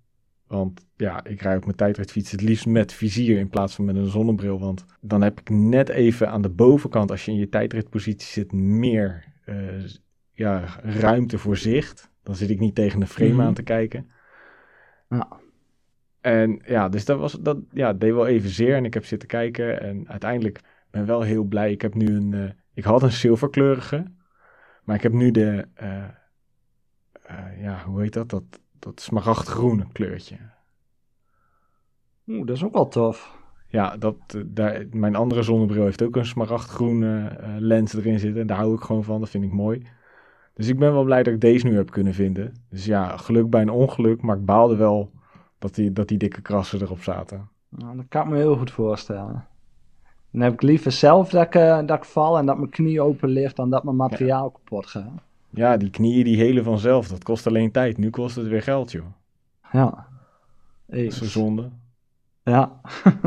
Want 0.46 0.86
ja, 0.96 1.24
ik 1.24 1.40
rijd 1.42 1.56
op 1.58 1.64
mijn 1.64 1.76
tijdritfiets 1.76 2.30
het 2.30 2.40
liefst 2.42 2.66
met 2.66 2.92
vizier 2.92 3.38
in 3.38 3.48
plaats 3.48 3.74
van 3.74 3.84
met 3.84 3.96
een 3.96 4.06
zonnebril. 4.10 4.58
Want 4.60 4.84
dan 5.00 5.22
heb 5.22 5.40
ik 5.40 5.48
net 5.50 5.88
even 5.88 6.30
aan 6.30 6.42
de 6.42 6.50
bovenkant, 6.50 7.10
als 7.10 7.24
je 7.24 7.30
in 7.30 7.36
je 7.38 7.48
tijdritpositie 7.48 8.28
zit, 8.28 8.52
meer 8.52 9.24
eh, 9.44 9.84
ja, 10.32 10.64
ruimte 10.82 11.38
voor 11.38 11.56
zicht. 11.56 12.10
Dan 12.22 12.34
zit 12.34 12.50
ik 12.50 12.58
niet 12.58 12.74
tegen 12.74 13.00
de 13.00 13.06
frame 13.06 13.32
Mhm. 13.32 13.40
aan 13.40 13.54
te 13.54 13.62
kijken. 13.62 14.10
Ja. 15.08 15.40
En 16.22 16.61
ja, 16.66 16.88
dus 16.88 17.04
dat, 17.04 17.18
was, 17.18 17.32
dat 17.32 17.58
ja, 17.72 17.92
deed 17.92 18.12
wel 18.12 18.26
even 18.26 18.50
zeer. 18.50 18.76
En 18.76 18.85
ik 18.85 18.94
heb 18.94 19.04
zitten 19.04 19.28
kijken. 19.28 19.80
En 19.80 20.08
uiteindelijk 20.08 20.61
ben 20.90 21.00
ik 21.00 21.06
wel 21.06 21.22
heel 21.22 21.44
blij. 21.44 21.70
Ik 21.70 21.82
heb 21.82 21.94
nu 21.94 22.16
een. 22.16 22.35
eh, 22.35 22.50
ik 22.74 22.85
had 22.85 23.02
een 23.02 23.12
zilverkleurige. 23.12 24.04
Maar 24.85 24.96
ik 24.96 25.02
heb 25.02 25.12
nu 25.12 25.30
de. 25.30 25.66
eh, 25.74 26.08
ja, 27.58 27.82
hoe 27.85 28.00
heet 28.00 28.12
dat? 28.12 28.30
Dat, 28.30 28.42
dat 28.78 29.00
smaragdgroene 29.00 29.87
kleurtje. 29.92 30.37
Oeh, 32.26 32.46
dat 32.46 32.56
is 32.56 32.64
ook 32.64 32.72
wel 32.72 32.88
tof. 32.88 33.40
Ja, 33.68 33.96
dat, 33.96 34.16
daar, 34.46 34.85
mijn 34.90 35.16
andere 35.16 35.42
zonnebril 35.42 35.85
heeft 35.85 36.02
ook 36.02 36.16
een 36.16 36.26
smaragdgroene 36.26 37.38
lens 37.58 37.94
erin 37.94 38.18
zitten. 38.18 38.40
En 38.40 38.46
daar 38.46 38.56
hou 38.56 38.74
ik 38.74 38.80
gewoon 38.80 39.04
van. 39.04 39.20
Dat 39.20 39.30
vind 39.30 39.44
ik 39.44 39.52
mooi. 39.52 39.87
Dus 40.54 40.68
ik 40.68 40.78
ben 40.78 40.92
wel 40.92 41.04
blij 41.04 41.22
dat 41.22 41.35
ik 41.35 41.40
deze 41.40 41.66
nu 41.66 41.76
heb 41.76 41.90
kunnen 41.90 42.14
vinden. 42.14 42.52
Dus 42.68 42.85
ja, 42.85 43.16
geluk 43.16 43.50
bij 43.50 43.62
een 43.62 43.70
ongeluk. 43.70 44.22
Maar 44.22 44.37
ik 44.37 44.44
baalde 44.44 44.76
wel 44.76 45.12
dat 45.62 45.75
die, 45.75 45.92
dat 45.92 46.09
die 46.09 46.18
dikke 46.18 46.42
krassen 46.42 46.81
erop 46.81 47.03
zaten. 47.03 47.48
Nou, 47.68 47.96
dat 47.96 48.05
kan 48.09 48.22
ik 48.22 48.29
me 48.29 48.37
heel 48.37 48.57
goed 48.57 48.70
voorstellen. 48.70 49.46
Dan 50.31 50.40
heb 50.40 50.53
ik 50.53 50.62
liever 50.62 50.92
zelf 50.92 51.31
dat 51.31 51.46
ik, 51.46 51.55
eh, 51.55 51.79
dat 51.87 51.96
ik 51.96 52.05
val 52.05 52.38
en 52.38 52.46
dat 52.46 52.57
mijn 52.57 52.70
knie 52.70 53.01
open 53.01 53.29
ligt 53.29 53.57
dan 53.57 53.70
dat 53.70 53.85
mijn 53.85 53.96
materiaal 53.96 54.51
kapot 54.51 54.87
gaat. 54.87 55.22
Ja, 55.51 55.77
die 55.77 55.90
knieën 55.90 56.25
die 56.25 56.37
helen 56.37 56.64
vanzelf. 56.64 57.09
Dat 57.09 57.25
kost 57.25 57.46
alleen 57.46 57.70
tijd. 57.70 57.98
Nu 57.98 58.11
kost 58.11 58.37
het 58.37 58.46
weer 58.46 58.62
geld, 58.62 58.92
joh. 58.92 59.07
Ja. 59.72 60.07
Dat 60.87 60.96
is 60.96 61.05
Eens. 61.05 61.20
een 61.20 61.27
zonde. 61.27 61.70
Ja. 62.42 62.81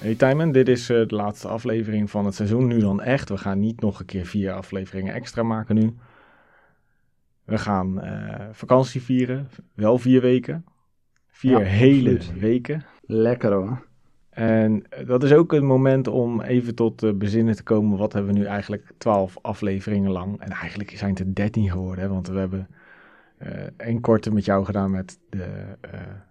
Hey 0.00 0.14
Timon, 0.14 0.52
dit 0.52 0.68
is 0.68 0.90
eh, 0.90 1.06
de 1.06 1.14
laatste 1.14 1.48
aflevering 1.48 2.10
van 2.10 2.24
het 2.24 2.34
seizoen. 2.34 2.66
Nu 2.66 2.80
dan 2.80 3.02
echt. 3.02 3.28
We 3.28 3.36
gaan 3.38 3.58
niet 3.58 3.80
nog 3.80 4.00
een 4.00 4.06
keer 4.06 4.26
vier 4.26 4.52
afleveringen 4.52 5.14
extra 5.14 5.42
maken 5.42 5.74
nu. 5.74 5.96
We 7.44 7.58
gaan 7.58 8.00
eh, 8.00 8.46
vakantie 8.52 9.02
vieren. 9.02 9.48
Wel 9.74 9.98
vier 9.98 10.20
weken. 10.20 10.64
Vier 11.36 11.58
Ja, 11.58 11.64
hele 11.64 12.14
absoluut. 12.14 12.40
weken. 12.40 12.84
Lekker 13.06 13.52
hoor. 13.52 13.86
En 14.30 14.84
eh, 14.90 15.06
dat 15.06 15.22
is 15.22 15.32
ook 15.32 15.52
een 15.52 15.64
moment 15.66 16.08
om 16.08 16.40
even 16.40 16.74
tot 16.74 17.02
eh, 17.02 17.12
bezinnen 17.12 17.56
te 17.56 17.62
komen. 17.62 17.98
Wat 17.98 18.12
hebben 18.12 18.32
we 18.32 18.38
nu 18.38 18.44
eigenlijk 18.44 18.92
twaalf 18.98 19.38
afleveringen 19.42 20.10
lang? 20.10 20.40
En 20.40 20.48
eigenlijk 20.50 20.90
zijn 20.90 21.10
het 21.10 21.18
er 21.20 21.34
dertien 21.34 21.70
geworden. 21.70 22.04
Hè? 22.04 22.10
Want 22.10 22.28
we 22.28 22.38
hebben 22.38 22.68
eh 23.38 23.50
één 23.76 24.00
korte 24.00 24.32
met 24.32 24.44
jou 24.44 24.64
gedaan 24.64 24.90
met 24.90 25.18
de, 25.30 25.46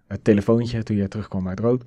het 0.06 0.24
telefoontje 0.24 0.82
toen 0.82 0.96
jij 0.96 1.08
terugkwam 1.08 1.48
uit 1.48 1.60
Rood. 1.60 1.84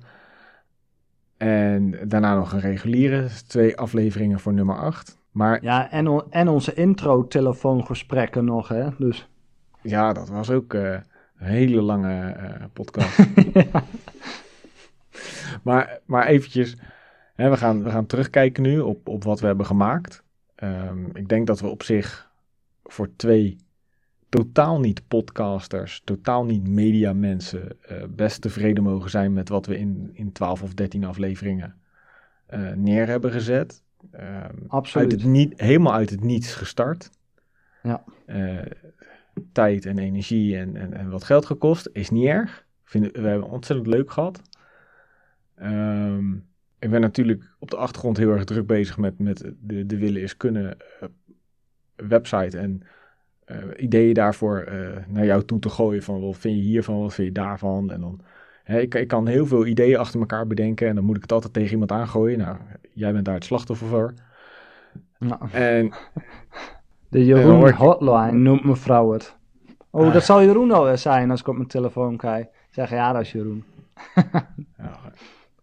En 1.36 1.94
daarna 2.08 2.34
nog 2.34 2.52
een 2.52 2.60
reguliere. 2.60 3.20
dus 3.20 3.42
twee 3.42 3.76
afleveringen 3.76 4.40
voor 4.40 4.52
nummer 4.52 4.76
acht. 4.76 5.18
Maar 5.30 5.62
Ja, 5.62 5.90
en, 5.90 6.08
on- 6.08 6.32
en 6.32 6.48
onze 6.48 6.74
intro-telefoongesprekken 6.74 8.44
nog, 8.44 8.68
hè. 8.68 8.88
Dus. 8.98 9.28
ja, 9.82 10.12
dat 10.12 10.28
was 10.28 10.50
ook 10.50 10.72
een 10.72 11.02
hele 11.44 11.80
lange 11.80 12.30
eh, 12.30 12.64
podcast. 12.72 13.18
Maar, 15.62 15.98
maar 16.04 16.26
eventjes, 16.26 16.76
hè, 17.34 17.50
we, 17.50 17.56
gaan, 17.56 17.82
we 17.82 17.90
gaan 17.90 18.06
terugkijken 18.06 18.62
nu 18.62 18.80
op, 18.80 19.08
op 19.08 19.24
wat 19.24 19.40
we 19.40 19.46
hebben 19.46 19.66
gemaakt. 19.66 20.22
Ehm, 20.54 21.06
ik 21.12 21.28
denk 21.28 21.46
dat 21.46 21.60
we 21.60 21.68
op 21.68 21.82
zich 21.82 22.30
voor 22.84 23.10
twee 23.16 23.56
totaal 24.28 24.80
niet 24.80 25.08
podcasters, 25.08 26.02
totaal 26.04 26.44
niet 26.44 26.68
mediamensen, 26.68 27.76
eh 27.82 28.04
best 28.08 28.40
tevreden 28.40 28.82
mogen 28.82 29.10
zijn 29.10 29.32
met 29.32 29.48
wat 29.48 29.66
we 29.66 29.78
in, 29.78 30.10
in 30.12 30.32
12 30.32 30.62
of 30.62 30.74
13 30.74 31.04
afleveringen 31.04 31.74
eh, 32.46 32.72
neer 32.72 33.06
hebben 33.06 33.32
gezet. 33.32 33.82
Ehm, 34.10 34.54
Absoluut. 34.66 35.12
Uit 35.12 35.20
het 35.20 35.30
niet, 35.30 35.60
helemaal 35.60 35.94
uit 35.94 36.10
het 36.10 36.24
niets 36.24 36.54
gestart. 36.54 37.10
Ja. 37.82 38.04
Tijd 39.52 39.86
en 39.86 39.98
energie 39.98 40.56
en, 40.56 40.76
en, 40.76 40.92
en 40.92 41.10
wat 41.10 41.24
geld 41.24 41.46
gekost, 41.46 41.88
is 41.92 42.10
niet 42.10 42.26
erg. 42.26 42.66
Vind, 42.84 43.12
we 43.12 43.28
hebben 43.28 43.50
ontzettend 43.50 43.88
leuk 43.88 44.10
gehad. 44.10 44.42
Ehm, 45.54 46.32
ik 46.78 46.90
ben 46.90 47.00
natuurlijk 47.00 47.54
op 47.58 47.70
de 47.70 47.76
achtergrond 47.76 48.16
heel 48.16 48.30
erg 48.30 48.44
druk 48.44 48.66
bezig 48.66 48.98
met, 48.98 49.18
met 49.18 49.52
de, 49.60 49.86
de 49.86 49.98
Willen 49.98 50.22
is 50.22 50.36
Kunnen 50.36 50.78
eh, 50.78 51.08
website 51.96 52.58
en 52.58 52.82
eh, 53.44 53.56
ideeën 53.76 54.14
daarvoor 54.14 54.58
eh, 54.58 55.04
naar 55.06 55.24
jou 55.24 55.44
toe 55.44 55.58
te 55.58 55.68
gooien 55.68 56.02
van 56.02 56.20
wat 56.20 56.38
vind 56.38 56.56
je 56.56 56.62
hiervan, 56.62 57.00
wat 57.00 57.14
vind 57.14 57.28
je 57.28 57.34
daarvan. 57.34 57.90
En 57.90 58.00
dan, 58.00 58.20
hè, 58.64 58.80
ik, 58.80 58.94
ik 58.94 59.08
kan 59.08 59.26
heel 59.26 59.46
veel 59.46 59.66
ideeën 59.66 59.98
achter 59.98 60.20
elkaar 60.20 60.46
bedenken 60.46 60.88
en 60.88 60.94
dan 60.94 61.04
moet 61.04 61.16
ik 61.16 61.22
het 61.22 61.32
altijd 61.32 61.52
tegen 61.52 61.70
iemand 61.70 61.92
aangooien. 61.92 62.38
Nou, 62.38 62.56
jij 62.92 63.12
bent 63.12 63.24
daar 63.24 63.34
het 63.34 63.44
slachtoffer 63.44 63.86
voor. 63.86 64.14
Nou, 65.18 65.50
En 65.50 65.92
de 67.10 67.24
Jeroen 67.24 67.72
Hotline 67.72 68.32
noemt 68.32 68.64
mevrouw 68.64 69.12
het. 69.12 69.36
Oh, 69.90 70.06
Ah. 70.06 70.12
dat 70.12 70.24
zal 70.24 70.42
Jeroen 70.42 70.70
alweer 70.70 70.98
zijn 70.98 71.30
als 71.30 71.40
ik 71.40 71.48
op 71.48 71.56
mijn 71.56 71.68
telefoon 71.68 72.16
kijk. 72.16 72.48
Zeg 72.70 72.90
ja, 72.90 73.12
dat 73.12 73.22
is 73.22 73.32
Jeroen. 73.32 73.64
ja, 74.14 74.44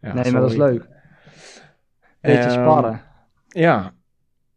ja, 0.01 0.13
nee, 0.13 0.31
maar 0.31 0.41
dat 0.41 0.51
is 0.51 0.57
leuk. 0.57 0.87
Beetje 2.21 2.39
Ehm, 2.41 2.51
sparren. 2.51 3.01
Ja, 3.47 3.93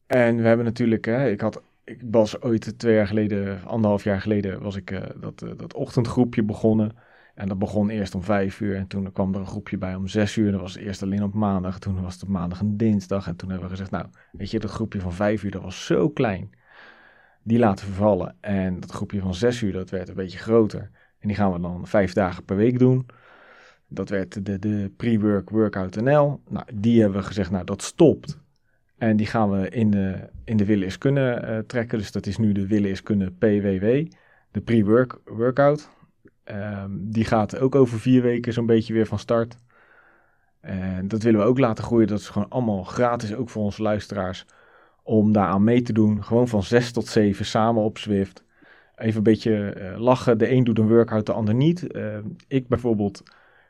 en 0.07 0.37
we 0.37 0.46
hebben 0.46 0.66
natuurlijk, 0.66 1.05
hè, 1.05 1.29
ik 1.29 1.40
had, 1.40 1.62
ik 1.85 2.03
was 2.11 2.42
ooit 2.42 2.79
twee 2.79 2.94
jaar 2.94 3.07
geleden, 3.07 3.61
anderhalf 3.66 4.05
jaar 4.05 4.20
geleden, 4.20 4.62
was 4.62 4.76
ik 4.76 4.90
eh, 4.90 5.03
dat, 5.20 5.42
eh, 5.42 5.50
dat 5.57 5.74
ochtendgroepje 5.74 6.42
begonnen. 6.42 6.96
En 7.35 7.48
dat 7.48 7.59
begon 7.59 7.90
eerst 7.90 8.14
om 8.14 8.22
vijf 8.22 8.61
uur 8.61 8.76
en 8.76 8.87
toen 8.87 9.12
kwam 9.12 9.35
er 9.35 9.40
een 9.40 9.46
groepje 9.46 9.79
bij 9.79 9.94
om 9.94 10.07
zes 10.09 10.37
uur. 10.37 10.53
Dat 10.53 10.61
was 10.61 10.76
eerst 10.76 11.03
alleen 11.03 11.22
op 11.22 11.35
maandag, 11.35 11.79
toen 11.79 12.03
was 12.03 12.14
het 12.14 12.22
op 12.22 12.29
maandag 12.29 12.61
en 12.61 12.76
dinsdag. 12.76 13.26
En 13.26 13.37
toen 13.37 13.48
hebben 13.50 13.66
we 13.68 13.74
gezegd, 13.74 13.90
nou, 13.90 14.07
weet 14.33 14.50
je, 14.50 14.59
dat 14.59 14.70
groepje 14.70 15.00
van 15.00 15.12
vijf 15.12 15.42
uur, 15.42 15.50
dat 15.50 15.62
was 15.62 15.87
zo 15.87 16.09
klein. 16.09 16.50
Die 17.42 17.59
laten 17.59 17.87
we 17.87 17.92
vallen. 17.92 18.37
En 18.40 18.81
dat 18.81 18.90
groepje 18.90 19.20
van 19.20 19.35
zes 19.35 19.62
uur, 19.62 19.72
dat 19.72 19.90
werd 19.90 20.09
een 20.09 20.14
beetje 20.14 20.38
groter. 20.38 20.90
En 21.18 21.29
die 21.29 21.37
gaan 21.37 21.53
we 21.53 21.61
dan 21.61 21.87
vijf 21.87 22.12
dagen 22.12 22.44
per 22.44 22.57
week 22.57 22.79
doen. 22.79 23.07
Dat 23.88 24.09
werd 24.09 24.44
de, 24.46 24.59
de 24.59 24.92
pre-work 24.96 25.50
Workout 25.50 25.94
NL. 25.94 26.40
Nou, 26.48 26.66
die 26.74 27.00
hebben 27.00 27.20
we 27.20 27.26
gezegd, 27.26 27.50
nou, 27.50 27.64
dat 27.64 27.83
stopt. 27.83 28.38
En 28.98 29.16
die 29.16 29.26
gaan 29.26 29.50
we 29.50 29.68
in 29.68 29.90
de, 29.90 30.29
in 30.44 30.57
de 30.57 30.64
Willen 30.64 30.87
is 30.87 30.98
Kunnen 30.98 31.42
eh, 31.42 31.59
trekken. 31.59 31.98
Dus 31.98 32.12
dat 32.12 32.26
is 32.26 32.37
nu 32.37 32.53
de 32.53 32.66
Willen 32.66 32.90
is 32.90 33.03
Kunnen 33.03 33.38
PWW. 33.38 34.12
De 34.50 34.61
pre-work 34.61 35.18
workout. 35.24 35.90
Ehm, 36.44 36.90
die 36.92 37.24
gaat 37.24 37.59
ook 37.59 37.74
over 37.74 38.00
vier 38.00 38.22
weken 38.22 38.53
zo'n 38.53 38.66
beetje 38.66 38.92
weer 38.92 39.07
van 39.07 39.18
start. 39.18 39.57
En 40.61 41.09
dat 41.09 41.22
willen 41.22 41.40
we 41.40 41.46
ook 41.46 41.59
laten 41.59 41.85
groeien. 41.85 42.07
Dat 42.07 42.18
is 42.18 42.29
gewoon 42.29 42.48
allemaal 42.48 42.83
gratis, 42.83 43.35
ook 43.35 43.50
voor 43.50 43.62
onze 43.62 43.83
luisteraars. 43.83 44.46
Om 45.11 45.33
daaraan 45.33 45.64
mee 45.64 45.83
te 45.83 45.92
doen. 45.92 46.25
Gewoon 46.25 46.49
van 46.49 46.62
6 46.62 46.92
tot 46.92 47.07
7 47.07 47.44
samen 47.44 47.83
op 47.83 47.99
Zwift. 47.99 48.44
even 48.96 49.16
een 49.16 49.23
beetje 49.23 49.70
eh, 49.70 50.01
lachen. 50.01 50.38
De 50.38 50.51
een 50.51 50.64
doet 50.64 50.79
een 50.79 50.88
workout, 50.88 51.27
de 51.27 51.33
ander 51.33 51.55
niet. 51.55 51.92
Eh, 51.92 52.18
ik 52.49 52.68
bijvoorbeeld 52.68 53.23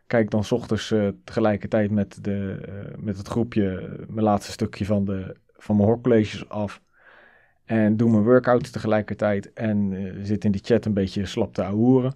kijk 0.07 0.31
dan 0.31 0.44
's 0.44 0.53
ochtends 0.53 0.90
eh, 0.90 1.09
tegelijkertijd 1.24 1.90
met, 1.90 2.24
de, 2.24 2.61
met 2.98 3.16
het 3.16 3.29
groepje 3.29 3.96
mijn 4.09 4.24
laatste 4.24 4.53
stukje 4.53 4.85
van, 4.85 5.05
de, 5.05 5.37
van 5.57 5.76
mijn 5.76 5.88
hoorcolleges 5.88 6.48
af. 6.48 6.81
En 7.64 7.96
doe 7.96 8.11
mijn 8.11 8.24
workouts 8.24 8.70
tegelijkertijd. 8.70 9.53
En 9.53 10.14
zit 10.22 10.44
in 10.44 10.53
die 10.53 10.64
chat 10.64 10.85
een 10.85 10.94
beetje 10.94 11.26
slap 11.26 11.55
te 11.55 11.62
ahoeren. 11.62 12.14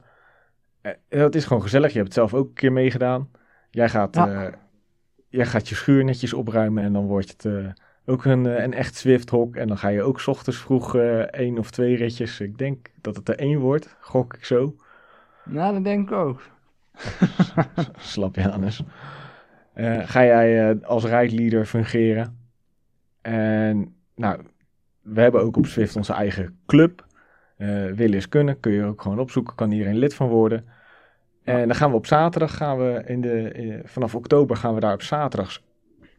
Dat 1.08 1.34
is 1.34 1.44
gewoon 1.44 1.62
gezellig. 1.62 1.90
Je 1.90 1.98
hebt 1.98 2.14
het 2.14 2.16
zelf 2.16 2.34
ook 2.34 2.48
een 2.48 2.54
keer 2.54 2.72
meegedaan. 2.72 3.30
Jij 3.70 3.88
gaat, 3.88 4.14
Ja. 4.14 4.50
jij 5.28 5.46
gaat 5.46 5.68
je 5.68 5.74
schuur 5.74 6.04
netjes 6.04 6.32
opruimen. 6.32 6.84
En 6.84 6.92
dan 6.92 7.06
wordt 7.06 7.30
het 7.30 7.74
ook 8.06 8.24
een, 8.24 8.46
eh, 8.46 8.62
een 8.62 8.74
echt 8.74 8.94
Zwift-hok. 8.96 9.56
En 9.56 9.68
dan 9.68 9.78
ga 9.78 9.88
je 9.88 10.02
ook 10.02 10.20
's 10.20 10.26
ochtends 10.26 10.58
vroeg 10.58 10.96
eh 10.96 11.18
één 11.20 11.58
of 11.58 11.70
twee 11.70 11.96
ritjes. 11.96 12.40
Ik 12.40 12.58
denk 12.58 12.90
dat 13.00 13.16
het 13.16 13.28
er 13.28 13.38
één 13.38 13.58
wordt. 13.58 13.96
Gok 14.00 14.34
ik 14.34 14.44
zo. 14.44 14.76
Nou, 15.44 15.74
dat 15.74 15.84
denk 15.84 16.08
ik 16.10 16.16
ook. 16.16 16.40
Slap 17.96 18.34
Janus. 18.34 18.82
Eh 19.72 19.98
ga 20.04 20.24
jij 20.24 20.78
als 20.82 21.04
rijleader 21.04 21.66
fungeren? 21.66 22.38
En 23.22 23.94
nou, 24.14 24.40
we 25.02 25.20
hebben 25.20 25.40
ook 25.42 25.56
op 25.56 25.66
Zwift 25.66 25.96
onze 25.96 26.12
eigen 26.12 26.58
club. 26.66 27.06
Willen 27.94 28.14
is 28.14 28.28
kunnen, 28.28 28.60
kun 28.60 28.72
je 28.72 28.84
ook 28.84 29.02
gewoon 29.02 29.18
opzoeken, 29.18 29.54
kan 29.54 29.70
iedereen 29.70 29.96
lid 29.96 30.14
van 30.14 30.28
worden. 30.28 30.64
En 31.44 31.66
dan 31.66 31.74
gaan 31.76 31.90
we 31.90 31.96
op 31.96 32.06
zaterdag, 32.06 32.56
gaan 32.56 32.78
we 32.78 33.02
in 33.06 33.20
de, 33.20 33.52
in- 33.52 33.82
vanaf 33.84 34.14
oktober 34.14 34.56
gaan 34.56 34.74
we 34.74 34.80
daar 34.80 34.92
op 34.92 35.02
zaterdags 35.02 35.62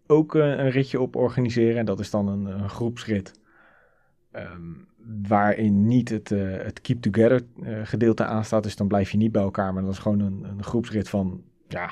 ook 0.07 0.35
eh, 0.35 0.49
een 0.49 0.69
ritje 0.69 0.99
op 0.99 1.15
organiseren. 1.15 1.77
En 1.77 1.85
dat 1.85 1.99
is 1.99 2.09
dan 2.09 2.27
een, 2.27 2.69
groepsrit. 2.69 3.39
Ehm, 4.31 4.71
waarin 5.27 5.87
niet 5.87 6.09
het, 6.09 6.31
eh, 6.31 6.57
het 6.57 6.81
keep 6.81 7.01
together 7.01 7.41
eh, 7.63 7.79
gedeelte 7.83 8.25
aanstaat. 8.25 8.63
Dus 8.63 8.75
dan 8.75 8.87
blijf 8.87 9.11
je 9.11 9.17
niet 9.17 9.31
bij 9.31 9.41
elkaar. 9.41 9.73
Maar 9.73 9.83
dat 9.83 9.91
is 9.91 9.99
gewoon 9.99 10.19
een, 10.19 10.43
een 10.43 10.63
groepsrit 10.63 11.09
van 11.09 11.43
ja, 11.67 11.89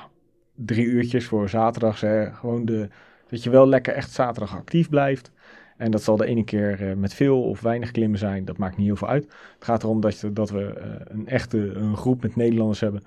drie 0.56 0.86
uurtjes 0.86 1.26
voor 1.26 1.50
zaterdags. 1.50 2.02
Hè. 2.02 2.34
Gewoon 2.34 2.66
de, 2.66 2.90
dat 3.28 3.44
je 3.44 3.50
wel 3.50 3.68
lekker 3.68 3.94
echt 3.94 4.12
zaterdag 4.12 4.56
actief 4.56 4.90
blijft. 4.90 5.32
En 5.78 5.92
dat 5.92 6.04
zal 6.04 6.18
de 6.18 6.26
ene 6.26 6.44
keer 6.44 6.98
met 6.98 7.14
veel 7.14 7.44
of 7.44 7.62
weinig 7.62 7.92
klimmen 7.92 8.20
zijn. 8.20 8.46
Dat 8.46 8.58
maakt 8.58 8.78
niet 8.78 8.86
heel 8.86 8.96
veel 8.96 9.08
uit. 9.08 9.24
Het 9.24 9.64
gaat 9.64 9.84
erom 9.84 10.02
dat, 10.02 10.20
je- 10.20 10.34
dat 10.34 10.50
we 10.50 10.74
een 11.08 11.28
echte 11.28 11.58
een 11.58 11.98
groep 11.98 12.22
met 12.22 12.36
Nederlanders 12.36 12.80
hebben. 12.80 13.04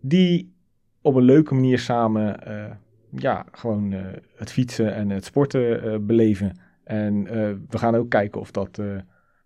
Die 0.00 0.54
op 1.00 1.14
een 1.14 1.22
leuke 1.22 1.54
manier 1.54 1.78
samen 1.78 2.36
ja, 3.16 3.44
gewoon 3.52 3.92
eh, 3.92 4.00
het 4.36 4.52
fietsen 4.52 4.94
en 4.94 5.10
het 5.10 5.24
sporten 5.24 5.82
eh, 5.82 5.98
beleven. 6.00 6.58
En 6.84 7.26
eh, 7.26 7.52
we 7.68 7.78
gaan 7.78 7.94
ook 7.94 8.10
kijken 8.10 8.40
of 8.40 8.50
dat 8.50 8.80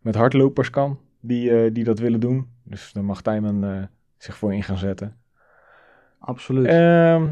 met 0.00 0.14
hardlopers 0.14 0.70
kan, 0.70 1.00
die, 1.20 1.72
die 1.72 1.84
dat 1.84 1.98
willen 1.98 2.20
doen. 2.20 2.50
Dus 2.62 2.92
daar 2.92 3.04
mag 3.04 3.22
Tijmen 3.22 3.90
zich 4.16 4.36
voor 4.36 4.54
in 4.54 4.62
gaan 4.62 4.78
zetten. 4.78 5.16
Absoluut. 6.18 6.66
Ehm, 6.66 7.28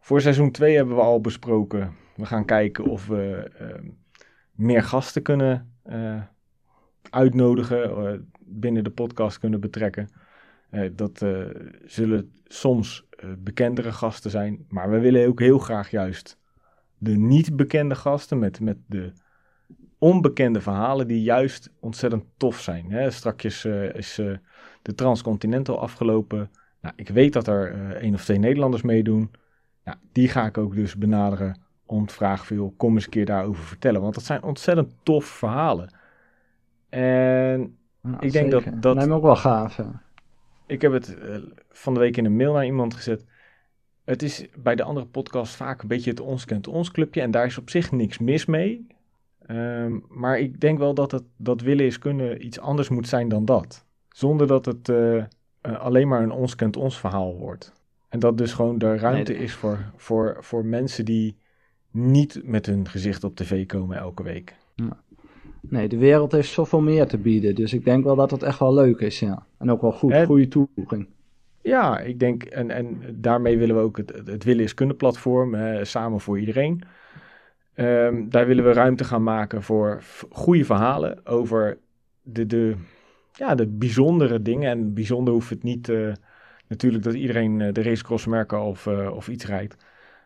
voor 0.00 0.20
seizoen 0.20 0.50
2 0.50 0.76
hebben 0.76 0.94
we 0.94 1.02
al 1.02 1.20
besproken. 1.20 1.94
We 2.16 2.26
gaan 2.26 2.44
kijken 2.44 2.84
of 2.84 3.06
we 3.06 3.50
ehm, 3.58 3.84
meer 4.52 4.82
gasten 4.82 5.22
kunnen 5.22 5.74
uitnodigen, 7.10 8.30
binnen 8.40 8.84
de 8.84 8.90
podcast 8.90 9.38
kunnen 9.38 9.60
betrekken. 9.60 10.08
Eh, 10.72 10.90
dat 10.92 11.22
eh, 11.22 11.44
zullen 11.84 12.32
soms 12.44 13.06
eh, 13.10 13.28
bekendere 13.38 13.92
gasten 13.92 14.30
zijn, 14.30 14.64
maar 14.68 14.90
we 14.90 14.98
willen 14.98 15.28
ook 15.28 15.40
heel 15.40 15.58
graag 15.58 15.90
juist 15.90 16.38
de 16.98 17.16
niet 17.16 17.56
bekende 17.56 17.94
gasten 17.94 18.38
met, 18.38 18.60
met 18.60 18.76
de 18.86 19.12
onbekende 19.98 20.60
verhalen 20.60 21.08
die 21.08 21.22
juist 21.22 21.70
ontzettend 21.80 22.24
tof 22.36 22.60
zijn. 22.60 22.90
Hè? 22.92 23.10
Strakjes 23.10 23.64
is 23.94 24.14
de 24.82 24.94
Transcontinental 24.94 25.80
afgelopen. 25.80 26.50
Nou, 26.80 26.94
ik 26.96 27.08
weet 27.08 27.32
dat 27.32 27.46
er 27.46 27.72
eh 27.72 27.88
één 27.90 28.14
of 28.14 28.24
twee 28.24 28.38
Nederlanders 28.38 28.82
meedoen. 28.82 29.30
Nou, 29.84 29.96
die 30.12 30.28
ga 30.28 30.46
ik 30.46 30.58
ook 30.58 30.74
dus 30.74 30.96
benaderen 30.96 31.60
om 31.86 32.06
te 32.06 32.14
vragen 32.14 32.46
veel, 32.46 32.74
kom 32.76 32.94
eens 32.94 33.04
een 33.04 33.10
keer 33.10 33.24
daarover 33.26 33.64
vertellen. 33.64 34.00
Want 34.00 34.14
dat 34.14 34.24
zijn 34.24 34.42
ontzettend 34.42 34.94
tof 35.02 35.24
verhalen. 35.24 35.94
En 36.88 37.76
ik 38.20 38.32
denk 38.32 38.50
dat- 38.50 38.64
dat- 38.80 38.94
Lijkt 38.94 39.10
me 39.10 39.16
ook 39.16 39.22
wel 39.22 39.36
gaaf. 39.36 39.76
ja. 39.76 40.02
Ik 40.72 40.82
heb 40.82 40.92
het 40.92 41.18
eh, 41.18 41.36
van 41.70 41.94
de 41.94 42.00
week 42.00 42.16
in 42.16 42.24
een 42.24 42.36
mail 42.36 42.52
naar 42.52 42.64
iemand 42.64 42.94
gezet. 42.94 43.24
Het 44.04 44.22
is 44.22 44.46
bij 44.56 44.74
de 44.74 44.82
andere 44.82 45.06
podcast 45.06 45.54
vaak 45.54 45.82
een 45.82 45.88
beetje 45.88 46.10
het 46.10 46.20
ons 46.20 46.44
kent 46.44 46.68
ons 46.68 46.90
clubje. 46.90 47.20
En 47.20 47.30
daar 47.30 47.46
is 47.46 47.58
op 47.58 47.70
zich 47.70 47.92
niks 47.92 48.18
mis 48.18 48.46
mee. 48.46 48.86
Ehm, 49.46 49.98
maar 50.08 50.38
ik 50.38 50.60
denk 50.60 50.78
wel 50.78 50.94
dat 50.94 51.10
het 51.10 51.22
dat 51.36 51.60
willen 51.60 51.86
is 51.86 51.98
kunnen 51.98 52.44
iets 52.44 52.60
anders 52.60 52.88
moet 52.88 53.08
zijn 53.08 53.28
dan 53.28 53.44
dat. 53.44 53.84
Zonder 54.08 54.46
dat 54.46 54.64
het 54.64 54.88
eh, 54.88 55.16
eh, 55.16 55.24
alleen 55.60 56.08
maar 56.08 56.22
een 56.22 56.30
ons 56.30 56.54
kent 56.54 56.76
ons 56.76 56.98
verhaal 56.98 57.36
wordt. 57.36 57.72
En 58.08 58.18
dat 58.18 58.38
dus 58.38 58.52
gewoon 58.52 58.78
de 58.78 58.96
ruimte 58.96 59.32
Nee, 59.32 59.42
is 59.42 59.52
voor, 59.54 59.92
voor, 59.96 60.36
voor 60.40 60.64
mensen 60.64 61.04
die 61.04 61.36
niet 61.90 62.40
met 62.44 62.66
hun 62.66 62.88
gezicht 62.88 63.24
op 63.24 63.36
tv 63.36 63.66
komen 63.66 63.96
elke 63.96 64.22
week. 64.22 64.54
Nee, 65.68 65.88
de 65.88 65.98
wereld 65.98 66.32
heeft 66.32 66.48
zoveel 66.48 66.80
meer 66.80 67.06
te 67.06 67.18
bieden. 67.18 67.54
Dus 67.54 67.72
ik 67.72 67.84
denk 67.84 68.04
wel 68.04 68.16
dat 68.16 68.30
het 68.30 68.42
echt 68.42 68.58
wel 68.58 68.74
leuk 68.74 69.00
is, 69.00 69.20
ja. 69.20 69.46
En 69.58 69.70
ook 69.70 69.80
wel 69.80 69.92
goed, 69.92 70.12
En- 70.12 70.26
goede 70.26 70.48
toevoeging. 70.48 71.06
Ja, 71.62 71.98
ik 71.98 72.18
denk, 72.18 72.42
en, 72.42 72.70
en 72.70 73.00
daarmee 73.14 73.58
willen 73.58 73.76
we 73.76 73.82
ook 73.82 73.96
het, 73.96 74.12
het, 74.24 74.44
Willen 74.44 74.64
is 74.64 74.74
Kunnen 74.74 74.96
platform, 74.96 75.54
eh, 75.54 75.84
samen 75.84 76.20
voor 76.20 76.38
iedereen. 76.38 76.82
Ehm, 77.74 78.28
daar 78.28 78.46
willen 78.46 78.64
we 78.64 78.72
ruimte 78.72 79.04
gaan 79.04 79.22
maken 79.22 79.62
voor 79.62 80.02
goede 80.30 80.64
verhalen 80.64 81.26
over 81.26 81.78
de, 82.22 82.46
de, 82.46 82.74
ja, 83.32 83.54
de 83.54 83.66
bijzondere 83.66 84.42
dingen. 84.42 84.70
En 84.70 84.94
bijzonder 84.94 85.32
hoeft 85.34 85.50
het 85.50 85.62
niet, 85.62 85.88
eh, 85.88 86.12
natuurlijk 86.68 87.04
dat 87.04 87.14
iedereen 87.14 87.60
eh, 87.60 87.72
de 87.72 87.82
racecross 87.82 88.26
merken 88.26 88.60
of, 88.62 88.86
eh, 88.86 89.10
of 89.14 89.28
iets 89.28 89.46
rijdt. 89.46 89.76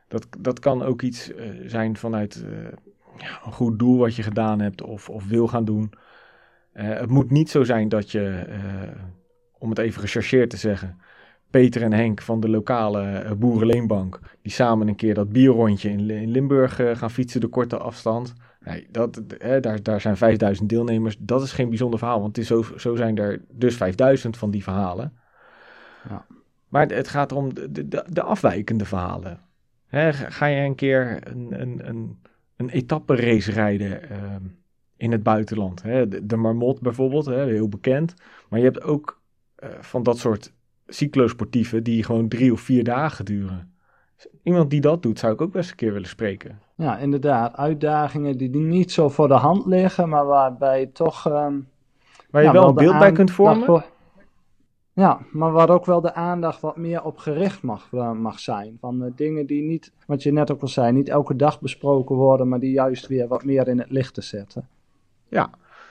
Dat, 0.08 0.26
dat 0.38 0.58
kan 0.58 0.82
ook 0.82 1.02
iets 1.02 1.32
zijn 1.64 1.96
vanuit 1.96 2.44
ja, 3.18 3.40
een 3.44 3.52
goed 3.52 3.78
doel 3.78 3.98
wat 3.98 4.16
je 4.16 4.22
gedaan 4.22 4.60
hebt 4.60 4.82
of, 4.82 5.08
of 5.08 5.28
wil 5.28 5.48
gaan 5.48 5.64
doen. 5.64 5.92
Eh, 6.72 6.88
het 6.88 7.10
moet 7.10 7.30
niet 7.30 7.50
zo 7.50 7.64
zijn 7.64 7.88
dat 7.88 8.10
je, 8.10 8.28
eh, 8.28 8.60
om 9.58 9.68
het 9.68 9.78
even 9.78 10.00
gechargeerd 10.00 10.50
te 10.50 10.56
zeggen, 10.56 11.00
Peter 11.50 11.82
en 11.82 11.92
Henk 11.92 12.22
van 12.22 12.40
de 12.40 12.48
lokale 12.48 13.02
eh, 13.02 13.32
Boerenleenbank, 13.32 14.20
die 14.42 14.52
samen 14.52 14.88
een 14.88 14.96
keer 14.96 15.14
dat 15.14 15.32
bierrondje 15.32 15.90
in, 15.90 16.10
in 16.10 16.30
Limburg 16.30 16.74
gaan 16.74 17.10
fietsen 17.10 17.40
de 17.40 17.46
korte 17.46 17.78
afstand. 17.78 18.34
Nee, 18.66 18.86
dat, 18.90 19.16
eh, 19.18 19.60
daar, 19.60 19.82
daar 19.82 20.00
zijn 20.00 20.16
5000 20.16 20.68
deelnemers. 20.68 21.16
Dat 21.18 21.42
is 21.42 21.52
geen 21.52 21.68
bijzonder 21.68 21.98
verhaal, 21.98 22.20
want 22.20 22.36
het 22.36 22.38
is 22.38 22.46
zo, 22.46 22.64
zo 22.76 22.96
zijn 22.96 23.18
er 23.18 23.44
dus 23.50 23.76
5000 23.76 24.36
van 24.36 24.50
die 24.50 24.62
verhalen. 24.62 25.12
Ja. 26.08 26.26
Maar 26.68 26.86
het 26.86 27.08
gaat 27.08 27.32
om 27.32 27.54
de, 27.54 27.88
de, 27.88 28.04
de 28.08 28.22
afwijkende 28.22 28.84
verhalen. 28.84 29.40
Hè, 29.86 30.12
ga 30.12 30.30
ga 30.30 30.46
je 30.46 30.64
een 30.64 30.74
keer 30.74 31.18
een, 31.28 31.60
een, 31.60 31.88
een, 31.88 32.18
een 32.56 32.68
etapperace 32.68 33.52
rijden 33.52 34.10
ehm, 34.10 34.42
in 34.96 35.12
het 35.12 35.22
buitenland? 35.22 35.82
Hè? 35.82 36.08
De, 36.08 36.26
de 36.26 36.36
Marmot 36.36 36.80
bijvoorbeeld, 36.80 37.26
hè, 37.26 37.44
heel 37.44 37.68
bekend. 37.68 38.14
Maar 38.48 38.58
je 38.58 38.64
hebt 38.64 38.82
ook 38.82 39.20
eh, 39.54 39.68
van 39.80 40.02
dat 40.02 40.18
soort 40.18 40.52
cyclosportieven 40.86 41.82
die 41.84 42.02
gewoon 42.02 42.28
drie 42.28 42.52
of 42.52 42.60
vier 42.60 42.84
dagen 42.84 43.24
duren. 43.24 43.74
Iemand 44.42 44.70
die 44.70 44.80
dat 44.80 45.02
doet, 45.02 45.18
zou 45.18 45.32
ik 45.32 45.40
ook 45.40 45.52
best 45.52 45.70
een 45.70 45.76
keer 45.76 45.92
willen 45.92 46.08
spreken. 46.08 46.58
Ja, 46.76 46.98
inderdaad. 46.98 47.56
Uitdagingen 47.56 48.38
die, 48.38 48.50
die 48.50 48.60
niet 48.60 48.92
zo 48.92 49.08
voor 49.08 49.28
de 49.28 49.34
hand 49.34 49.66
liggen, 49.66 50.08
maar 50.08 50.26
waarbij 50.26 50.86
toch... 50.86 51.26
ehm, 51.26 51.54
Waar 52.30 52.42
je 52.42 52.48
ja, 52.48 52.52
wel 52.52 52.68
een 52.68 52.74
beeld 52.74 52.98
bij 52.98 53.12
kunt 53.12 53.30
vormen. 53.30 53.64
voor- 53.64 53.84
Ja, 54.96 55.20
maar 55.32 55.52
waar 55.52 55.70
ook 55.70 55.84
wel 55.84 56.00
de 56.00 56.14
aandacht 56.14 56.60
wat 56.60 56.76
meer 56.76 57.02
op 57.04 57.18
gericht 57.18 57.62
mag, 57.62 57.88
eh, 57.92 58.12
mag 58.12 58.38
zijn. 58.38 58.76
Van 58.80 59.04
eh, 59.04 59.10
dingen 59.16 59.46
die 59.46 59.62
niet, 59.62 59.92
wat 60.06 60.22
je 60.22 60.32
net 60.32 60.50
ook 60.50 60.60
al 60.60 60.68
zei, 60.68 60.92
niet 60.92 61.08
elke 61.08 61.36
dag 61.36 61.60
besproken 61.60 62.16
worden, 62.16 62.48
maar 62.48 62.60
die 62.60 62.72
juist 62.72 63.06
weer 63.06 63.28
wat 63.28 63.44
meer 63.44 63.68
in 63.68 63.78
het 63.78 63.90
licht 63.90 64.14
te 64.14 64.22
zetten. 64.22 64.68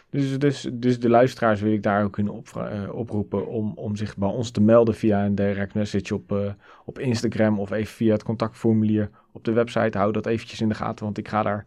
Dus, 0.10 0.40
dus, 0.40 0.70
dus 0.74 1.00
de 1.00 1.10
luisteraars 1.10 1.62
wil 1.62 1.72
ik 1.72 1.84
daar 1.84 2.04
ook 2.04 2.18
in 2.18 2.44
eh, 2.54 2.90
oproepen 2.92 3.48
om, 3.48 3.74
om 3.76 3.96
zich 3.96 4.18
bij 4.18 4.30
ons 4.30 4.52
te 4.52 4.62
melden 4.62 4.96
via 4.96 5.26
een 5.26 5.36
direct 5.36 5.74
message 5.74 6.16
op, 6.16 6.56
op 6.86 7.00
Instagram 7.00 7.60
of 7.60 7.72
even 7.72 7.94
via 7.94 8.14
het 8.14 8.24
contactformulier 8.24 9.10
op 9.32 9.44
de 9.44 9.52
website. 9.52 9.98
Hou 9.98 10.12
dat 10.12 10.26
eventjes 10.26 10.62
in 10.62 10.70
de 10.70 10.76
gaten, 10.76 11.06
want 11.06 11.18
ik 11.18 11.28
ga 11.28 11.44
daar, 11.44 11.66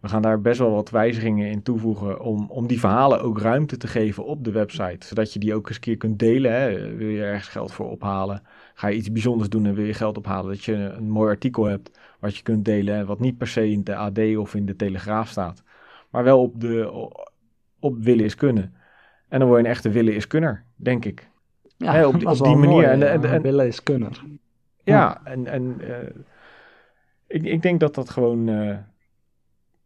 we 0.00 0.08
gaan 0.08 0.22
daar 0.22 0.40
best 0.40 0.58
wel 0.58 0.70
wat 0.70 0.90
wijzigingen 0.90 1.50
in 1.50 1.62
toevoegen 1.62 2.20
om, 2.20 2.46
om 2.50 2.66
die 2.66 2.80
verhalen 2.80 3.20
ook 3.22 3.40
ruimte 3.40 3.76
te 3.76 3.86
geven 3.86 4.24
op 4.24 4.44
de 4.44 4.50
website. 4.50 5.06
Zodat 5.06 5.32
je 5.32 5.38
die 5.38 5.54
ook 5.54 5.66
eens 5.66 5.74
een 5.76 5.82
keer 5.82 5.96
kunt 5.96 6.18
delen. 6.18 6.52
Hè. 6.52 6.94
Wil 6.96 7.08
je 7.08 7.22
ergens 7.22 7.48
geld 7.48 7.72
voor 7.72 7.90
ophalen? 7.90 8.42
Ga 8.74 8.88
je 8.88 8.96
iets 8.96 9.12
bijzonders 9.12 9.48
doen 9.48 9.66
en 9.66 9.74
wil 9.74 9.84
je 9.84 9.94
geld 9.94 10.18
ophalen? 10.18 10.50
Dat 10.50 10.64
je 10.64 10.74
een 10.74 11.10
mooi 11.10 11.28
artikel 11.30 11.64
hebt 11.64 11.98
wat 12.20 12.36
je 12.36 12.42
kunt 12.42 12.64
delen. 12.64 12.96
Hè, 12.96 13.04
wat 13.04 13.20
niet 13.20 13.38
per 13.38 13.46
se 13.48 13.70
in 13.70 13.84
de 13.84 13.94
AD 13.96 14.18
of 14.36 14.54
in 14.54 14.66
de 14.66 14.76
Telegraaf 14.76 15.28
staat. 15.28 15.62
Maar 16.10 16.24
wel 16.24 16.42
op 16.42 16.60
de 16.60 17.10
op 17.80 17.96
willen 17.98 18.24
is 18.24 18.34
kunnen. 18.34 18.74
En 19.28 19.38
dan 19.38 19.48
word 19.48 19.60
je 19.60 19.66
een 19.66 19.72
echte 19.72 19.90
willen 19.90 20.14
is 20.14 20.26
kunner, 20.26 20.64
denk 20.76 21.04
ik. 21.04 21.28
Ja, 21.76 21.92
Hè, 21.92 22.06
op 22.06 22.18
die- 22.18 22.28
op 22.28 22.38
manier. 22.40 22.56
mooi, 22.68 22.86
En- 22.86 23.10
en- 23.10 23.24
en- 23.24 23.42
Willen 23.42 23.66
is 23.66 23.82
kunnen. 23.82 24.12
Ja, 24.84 25.20
en, 25.24 25.46
en 25.46 25.76
eh, 25.80 26.08
ik, 27.26 27.42
ik 27.42 27.62
denk 27.62 27.80
dat 27.80 27.94
dat 27.94 28.10
gewoon, 28.10 28.48
eh, 28.48 28.76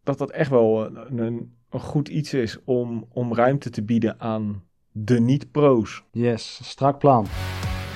dat 0.03 0.19
dat 0.19 0.31
echt 0.31 0.51
wel 0.51 0.87
een, 0.87 1.19
een, 1.19 1.57
een 1.71 1.81
goed 1.81 2.09
iets 2.09 2.35
is 2.35 2.65
om, 2.65 3.07
om 3.13 3.35
ruimte 3.35 3.71
te 3.71 3.83
bieden 3.83 4.21
aan 4.21 4.65
de 4.93 5.21
niet-pro's. 5.21 6.05
Yes, 6.11 6.61
strak 6.63 6.99
plan. 6.99 7.27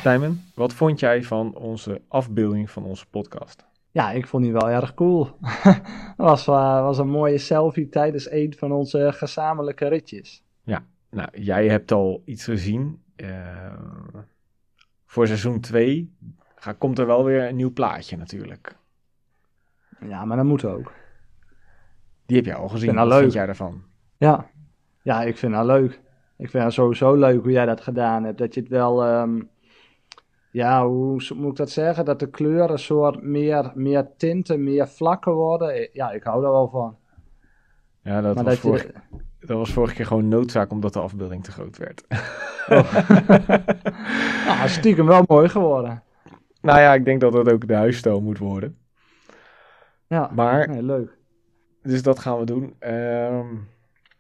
Tijmen, 0.03 0.45
wat 0.55 0.73
vond 0.73 1.01
jij 1.01 1.23
van 1.23 1.55
onze 1.55 2.01
afbeelding 2.09 2.71
van 2.71 2.85
onze 2.85 3.07
podcast? 3.07 3.65
Ja, 3.91 4.11
ik 4.11 4.27
vond 4.27 4.43
die 4.43 4.53
wel 4.53 4.71
erg 4.71 4.95
cool. 4.95 5.29
Het 5.41 6.17
was, 6.17 6.47
uh, 6.47 6.81
was 6.81 6.99
een 6.99 7.11
mooie 7.11 7.39
selfie 7.39 7.89
tijdens 7.89 8.31
een 8.31 8.55
van 8.59 8.73
onze 8.73 9.13
gezamenlijke 9.13 9.89
ritjes. 9.89 10.43
Ja, 10.63 10.85
nou, 11.11 11.29
jij 11.33 11.69
hebt 11.69 11.93
al 11.93 12.23
iets 12.25 12.45
gezien. 12.45 13.03
Uh, 13.17 13.73
voor 15.07 15.27
seizoen 15.27 15.61
2 15.61 16.17
komt 16.79 16.99
er 16.99 17.07
wel 17.07 17.25
weer 17.25 17.49
een 17.49 17.57
nieuw 17.57 17.73
plaatje 17.73 18.17
natuurlijk. 18.17 18.77
Ja, 20.01 20.25
maar 20.25 20.37
dat 20.37 20.47
moet 20.47 20.65
ook. 20.65 20.93
Die 22.27 22.37
heb 22.37 22.45
jij 22.45 22.55
al 22.55 22.69
gezien. 22.69 22.95
Wat 22.95 23.07
leuk. 23.07 23.21
vind 23.21 23.33
jij 23.33 23.47
daarvan? 23.47 23.83
Ja. 24.17 24.47
ja, 25.03 25.23
ik 25.23 25.37
vind 25.37 25.53
dat 25.53 25.65
leuk. 25.65 26.01
Ik 26.37 26.51
vind 26.51 26.65
het 26.65 26.73
sowieso 26.73 27.15
leuk 27.15 27.43
hoe 27.43 27.51
jij 27.51 27.67
dat 27.67 27.81
gedaan 27.81 28.25
hebt. 28.25 28.39
Dat 28.39 28.55
je 28.55 28.61
het 28.61 28.69
wel, 28.69 29.21
um, 29.21 29.49
ja, 30.51 30.87
hoe 30.87 31.23
moet 31.35 31.51
ik 31.51 31.57
dat 31.57 31.71
zeggen? 31.71 32.05
Dat 32.05 32.19
de 32.19 32.31
kleuren 32.31 32.79
soort 32.79 33.23
meer, 33.23 33.73
meer 33.75 34.09
tinten, 34.17 34.65
meer 34.65 34.89
vlakken 34.89 35.33
worden. 35.33 35.89
Ja, 35.93 36.11
ik 36.11 36.23
hou 36.23 36.43
daar 36.43 36.51
wel 36.51 36.69
van. 36.69 36.97
Ja, 38.03 38.21
dat, 38.21 38.35
was, 38.35 38.45
dat, 38.45 38.59
vorig, 38.59 38.83
je... 38.83 38.93
dat 39.47 39.57
was 39.57 39.73
vorige 39.73 39.95
keer 39.95 40.07
gewoon 40.07 40.29
noodzaak 40.29 40.71
omdat 40.71 40.93
de 40.93 41.01
afbeelding 41.01 41.45
te 41.45 41.51
groot 41.51 41.79
werd. 41.79 42.05
Oh. 42.69 42.95
nou, 44.47 44.69
stiekem 44.69 45.07
wel 45.07 45.25
mooi 45.27 45.49
geworden. 45.49 46.03
Nou 46.61 46.81
ja, 46.81 46.95
ik 46.95 47.05
denk 47.05 47.21
dat 47.21 47.33
het 47.33 47.53
ook 47.53 47.67
de 47.67 47.75
huisstijl 47.75 48.21
moet 48.21 48.39
worden. 48.39 48.79
Ja, 50.07 50.31
maar, 50.35 50.69
nee, 50.69 50.83
leuk. 50.83 51.17
Dus 51.85 52.03
dat 52.03 52.19
gaan 52.19 52.39
we 52.39 52.45
doen. 52.45 52.63
Um, 52.63 53.69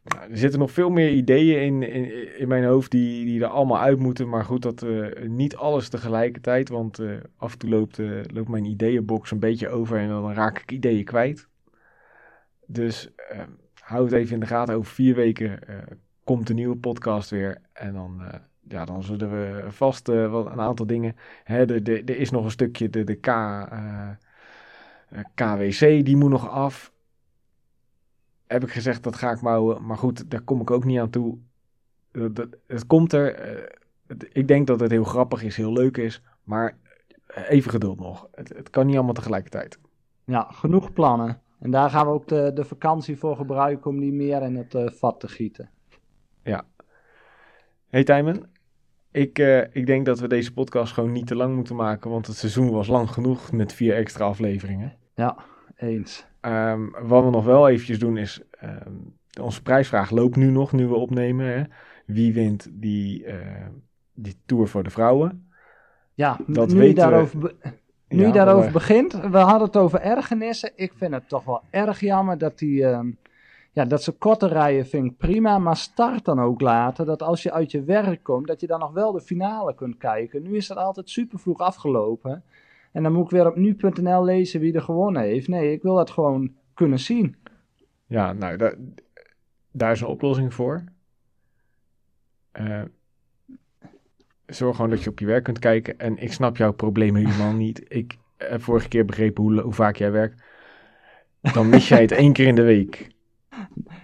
nou, 0.04 0.30
er 0.30 0.38
zitten 0.38 0.58
nog 0.58 0.70
veel 0.70 0.90
meer 0.90 1.10
ideeën 1.10 1.62
in, 1.62 1.82
in, 1.82 2.38
in 2.38 2.48
mijn 2.48 2.64
hoofd 2.64 2.90
die, 2.90 3.24
die 3.24 3.42
er 3.42 3.48
allemaal 3.48 3.80
uit 3.80 3.98
moeten. 3.98 4.28
Maar 4.28 4.44
goed, 4.44 4.62
dat 4.62 4.82
uh, 4.82 5.28
niet 5.28 5.56
alles 5.56 5.88
tegelijkertijd. 5.88 6.68
Want 6.68 7.00
uh, 7.00 7.16
af 7.36 7.52
en 7.52 7.58
toe 7.58 7.70
loopt, 7.70 7.98
uh, 7.98 8.20
loopt 8.32 8.48
mijn 8.48 8.64
ideeënbox 8.64 9.30
een 9.30 9.38
beetje 9.38 9.68
over 9.68 9.98
en 9.98 10.08
dan 10.08 10.32
raak 10.32 10.58
ik 10.58 10.72
ideeën 10.72 11.04
kwijt. 11.04 11.48
Dus 12.66 13.14
ehm, 13.14 13.50
hou 13.80 14.04
het 14.04 14.12
even 14.12 14.34
in 14.34 14.40
de 14.40 14.46
gaten. 14.46 14.74
Over 14.74 14.92
vier 14.92 15.14
weken 15.14 15.58
komt 16.24 16.48
een 16.48 16.56
nieuwe 16.56 16.76
podcast 16.76 17.30
weer. 17.30 17.60
En 17.72 17.92
dan, 17.92 18.22
ja, 18.68 18.84
dan 18.84 19.02
zullen 19.02 19.30
we 19.30 19.70
vast 19.70 20.06
wel 20.06 20.50
een 20.50 20.60
aantal 20.60 20.86
dingen. 20.86 21.16
De, 21.44 21.82
de, 21.82 22.02
er 22.04 22.18
is 22.18 22.30
nog 22.30 22.44
een 22.44 22.50
stukje 22.50 22.90
de, 22.90 23.04
de 23.04 23.14
K, 23.14 23.26
KWC, 25.34 26.04
die 26.04 26.16
moet 26.16 26.30
nog 26.30 26.50
af 26.50 26.93
heb 28.54 28.62
ik 28.62 28.74
gezegd 28.74 29.02
dat 29.02 29.16
ga 29.16 29.30
ik 29.30 29.40
mouwen. 29.40 29.86
Maar 29.86 29.96
goed, 29.96 30.30
daar 30.30 30.40
kom 30.40 30.60
ik 30.60 30.70
ook 30.70 30.84
niet 30.84 30.98
aan 30.98 31.10
toe. 31.10 31.38
Het 32.66 32.86
komt 32.86 33.12
er. 33.12 33.34
Eh, 33.34 34.18
ik 34.32 34.48
denk 34.48 34.66
dat 34.66 34.80
het 34.80 34.90
heel 34.90 35.04
grappig 35.04 35.42
is, 35.42 35.56
heel 35.56 35.72
leuk 35.72 35.96
is. 35.96 36.22
Maar 36.42 36.76
even 37.26 37.70
geduld 37.70 38.00
nog. 38.00 38.28
Het, 38.32 38.48
het 38.48 38.70
kan 38.70 38.86
niet 38.86 38.94
allemaal 38.94 39.14
tegelijkertijd. 39.14 39.78
Ja, 40.24 40.46
genoeg 40.50 40.92
plannen. 40.92 41.40
En 41.58 41.70
daar 41.70 41.90
gaan 41.90 42.06
we 42.06 42.12
ook 42.12 42.28
de, 42.28 42.50
de 42.54 42.64
vakantie 42.64 43.18
voor 43.18 43.36
gebruiken 43.36 43.90
om 43.90 44.00
die 44.00 44.12
meer 44.12 44.42
in 44.42 44.56
het 44.56 44.74
uh, 44.74 44.88
vat 44.88 45.20
te 45.20 45.28
gieten. 45.28 45.70
Ja. 46.42 46.66
Hey 47.88 48.04
Tijmen, 48.04 48.50
ik, 49.10 49.38
uh, 49.38 49.58
ik 49.58 49.86
denk 49.86 50.06
dat 50.06 50.18
we 50.18 50.28
deze 50.28 50.52
podcast 50.52 50.92
gewoon 50.92 51.12
niet 51.12 51.26
te 51.26 51.36
lang 51.36 51.54
moeten 51.54 51.76
maken, 51.76 52.10
want 52.10 52.26
het 52.26 52.36
seizoen 52.36 52.70
was 52.70 52.86
lang 52.86 53.10
genoeg 53.10 53.52
met 53.52 53.72
vier 53.72 53.94
extra 53.94 54.24
afleveringen. 54.24 54.96
Ja, 55.14 55.36
eens. 55.76 56.26
Um, 56.46 56.94
wat 57.02 57.24
we 57.24 57.30
nog 57.30 57.44
wel 57.44 57.68
eventjes 57.68 57.98
doen 57.98 58.16
is, 58.16 58.40
um, 58.62 59.16
onze 59.40 59.62
prijsvraag 59.62 60.10
loopt 60.10 60.36
nu 60.36 60.50
nog, 60.50 60.72
nu 60.72 60.86
we 60.86 60.94
opnemen. 60.94 61.46
Hè? 61.46 61.62
Wie 62.06 62.34
wint 62.34 62.68
die, 62.72 63.24
uh, 63.24 63.66
die 64.14 64.36
Tour 64.46 64.68
voor 64.68 64.82
de 64.82 64.90
vrouwen? 64.90 65.48
Ja, 66.14 66.38
dat 66.46 66.68
nu 66.72 66.92
daarover, 66.92 67.40
we... 67.40 67.54
nu 68.08 68.26
ja, 68.26 68.32
daarover 68.32 68.72
begint, 68.72 69.12
we 69.12 69.38
hadden 69.38 69.66
het 69.66 69.76
over 69.76 70.00
ergernissen. 70.00 70.72
Ik 70.74 70.92
vind 70.96 71.12
het 71.12 71.28
toch 71.28 71.44
wel 71.44 71.62
erg 71.70 72.00
jammer 72.00 72.38
dat 72.38 72.58
die... 72.58 72.80
Uh, 72.80 73.00
ja, 73.72 73.84
dat 73.84 74.02
ze 74.02 74.12
korte 74.12 74.46
rijden 74.46 74.86
vind 74.86 75.04
ik 75.04 75.16
prima, 75.16 75.58
maar 75.58 75.76
start 75.76 76.24
dan 76.24 76.40
ook 76.40 76.60
later. 76.60 77.06
Dat 77.06 77.22
als 77.22 77.42
je 77.42 77.52
uit 77.52 77.70
je 77.70 77.82
werk 77.82 78.22
komt, 78.22 78.46
dat 78.46 78.60
je 78.60 78.66
dan 78.66 78.80
nog 78.80 78.92
wel 78.92 79.12
de 79.12 79.20
finale 79.20 79.74
kunt 79.74 79.96
kijken. 79.96 80.42
Nu 80.42 80.56
is 80.56 80.66
dat 80.66 80.76
altijd 80.76 81.10
super 81.10 81.38
vroeg 81.38 81.58
afgelopen. 81.58 82.42
En 82.94 83.02
dan 83.02 83.12
moet 83.12 83.24
ik 83.24 83.30
weer 83.30 83.46
op 83.46 83.56
nu.nl 83.56 84.24
lezen 84.24 84.60
wie 84.60 84.74
er 84.74 84.82
gewonnen 84.82 85.22
heeft. 85.22 85.48
Nee, 85.48 85.72
ik 85.72 85.82
wil 85.82 85.94
dat 85.94 86.10
gewoon 86.10 86.54
kunnen 86.74 86.98
zien. 86.98 87.36
Ja, 88.06 88.32
nou, 88.32 88.56
daar, 88.56 88.74
daar 89.70 89.92
is 89.92 90.00
een 90.00 90.06
oplossing 90.06 90.54
voor. 90.54 90.84
Uh, 92.60 92.82
zorg 94.46 94.76
gewoon 94.76 94.90
dat 94.90 95.02
je 95.02 95.10
op 95.10 95.18
je 95.18 95.26
werk 95.26 95.44
kunt 95.44 95.58
kijken. 95.58 95.98
En 95.98 96.18
ik 96.18 96.32
snap 96.32 96.56
jouw 96.56 96.72
probleem 96.72 97.14
helemaal 97.14 97.52
niet. 97.64 97.84
Ik 97.88 98.16
heb 98.36 98.62
vorige 98.62 98.88
keer 98.88 99.04
begrepen 99.04 99.42
hoe, 99.42 99.60
hoe 99.60 99.72
vaak 99.72 99.96
jij 99.96 100.10
werkt. 100.10 100.42
Dan 101.40 101.68
mis 101.68 101.88
jij 101.88 102.00
het 102.00 102.12
één 102.12 102.32
keer 102.32 102.46
in 102.46 102.54
de 102.54 102.62
week. 102.62 103.10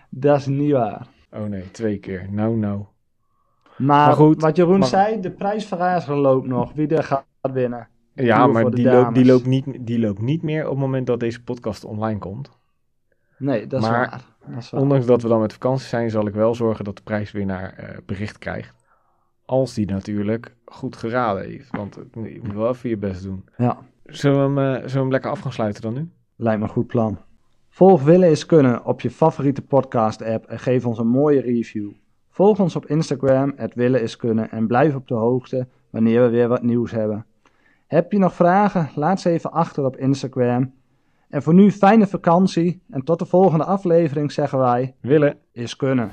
Dat 0.09 0.39
is 0.39 0.47
niet 0.47 0.73
waar. 0.73 1.07
Oh 1.31 1.45
nee, 1.45 1.71
twee 1.71 1.99
keer. 1.99 2.27
Nou, 2.31 2.57
nou. 2.57 2.85
Maar, 3.77 4.13
goed, 4.13 4.41
wat 4.41 4.57
Jeroen 4.57 4.85
zei, 4.85 5.21
de 5.21 5.31
prijsverrager 5.31 6.17
loopt 6.17 6.47
nog. 6.47 6.73
Wie 6.73 6.89
er 6.89 7.05
gaat 7.05 7.25
winnen. 7.41 7.89
Ja, 8.15 8.47
maar 8.47 8.71
die 8.71 8.85
loopt, 8.85 9.15
die, 9.15 9.25
loopt 9.25 9.47
niet, 9.47 9.67
die 9.81 9.99
loopt 9.99 10.21
niet 10.21 10.43
meer 10.43 10.65
op 10.65 10.71
het 10.71 10.79
moment 10.79 11.07
dat 11.07 11.21
deze 11.21 11.43
podcast 11.43 11.85
online 11.85 12.19
komt. 12.19 12.51
Nee, 13.39 13.67
dat 13.67 13.83
is, 13.83 13.89
waar. 13.89 14.25
dat 14.47 14.59
is 14.59 14.71
waar. 14.71 14.81
Ondanks 14.81 15.07
dat 15.07 15.23
we 15.23 15.29
dan 15.29 15.41
met 15.41 15.53
vakantie 15.53 15.87
zijn, 15.87 16.11
zal 16.11 16.27
ik 16.27 16.35
wel 16.35 16.55
zorgen 16.55 16.85
dat 16.85 16.97
de 16.97 17.03
prijswinnaar 17.03 17.75
uh, 17.81 17.97
bericht 18.07 18.39
krijgt. 18.39 18.75
Als 19.45 19.75
die 19.75 19.87
natuurlijk 19.87 20.55
goed 20.65 20.97
geraden 20.97 21.45
heeft. 21.45 21.71
Want 21.71 21.99
je 22.13 22.41
moet 22.43 22.55
wel 22.55 22.69
even 22.69 22.89
je 22.89 22.97
best 22.97 23.23
doen. 23.23 23.45
Ja. 23.57 23.79
Zullen 24.05 24.55
we 24.55 24.61
hem, 24.61 24.73
uh, 24.73 24.75
zullen 24.75 24.93
we 24.93 24.99
hem 24.99 25.11
lekker 25.11 25.31
af 25.31 25.41
gaan 25.41 25.53
sluiten 25.53 25.83
dan 25.83 25.95
nu? 25.95 26.09
Lijkt 26.37 26.61
me 26.61 26.67
een 26.67 26.73
goed 26.73 26.87
plan. 26.87 27.19
Volg 27.69 28.03
Willen 28.03 28.31
is 28.31 28.47
Kunnen 28.47 28.85
op 28.85 29.01
je 29.01 29.11
favoriete 29.11 29.63
podcast 29.63 30.23
app 30.23 30.45
en 30.45 30.59
geef 30.59 30.87
ons 30.87 30.99
een 30.99 31.09
mooie 31.09 31.41
review. 31.41 31.91
Volg 32.31 32.61
ons 32.61 32.77
op 32.77 32.87
Instagram, 32.87 33.53
het 33.57 33.75
Willen 33.75 34.03
is 34.03 34.17
Kunnen 34.17 34.51
en 34.51 34.67
blijf 34.67 34.95
op 34.95 35.09
de 35.09 35.15
hoogte 35.15 35.69
wanneer 35.91 36.23
we 36.23 36.29
weer 36.29 36.49
wat 36.49 36.63
nieuws 36.63 36.91
hebben. 36.91 37.27
Heb 37.91 38.13
je 38.13 38.19
nog 38.19 38.35
vragen? 38.35 38.91
Laat 38.95 39.21
ze 39.21 39.31
even 39.31 39.53
achter 39.53 39.85
op 39.85 39.97
Instagram. 39.97 40.73
En 41.29 41.43
voor 41.43 41.55
nu 41.55 41.71
fijne 41.71 42.07
vakantie 42.07 42.83
en 42.91 43.03
tot 43.03 43.19
de 43.19 43.25
volgende 43.27 43.65
aflevering 43.65 44.33
zeggen 44.33 44.59
wij: 44.59 44.95
Willen 45.01 45.39
is 45.53 45.77
kunnen. 45.77 46.11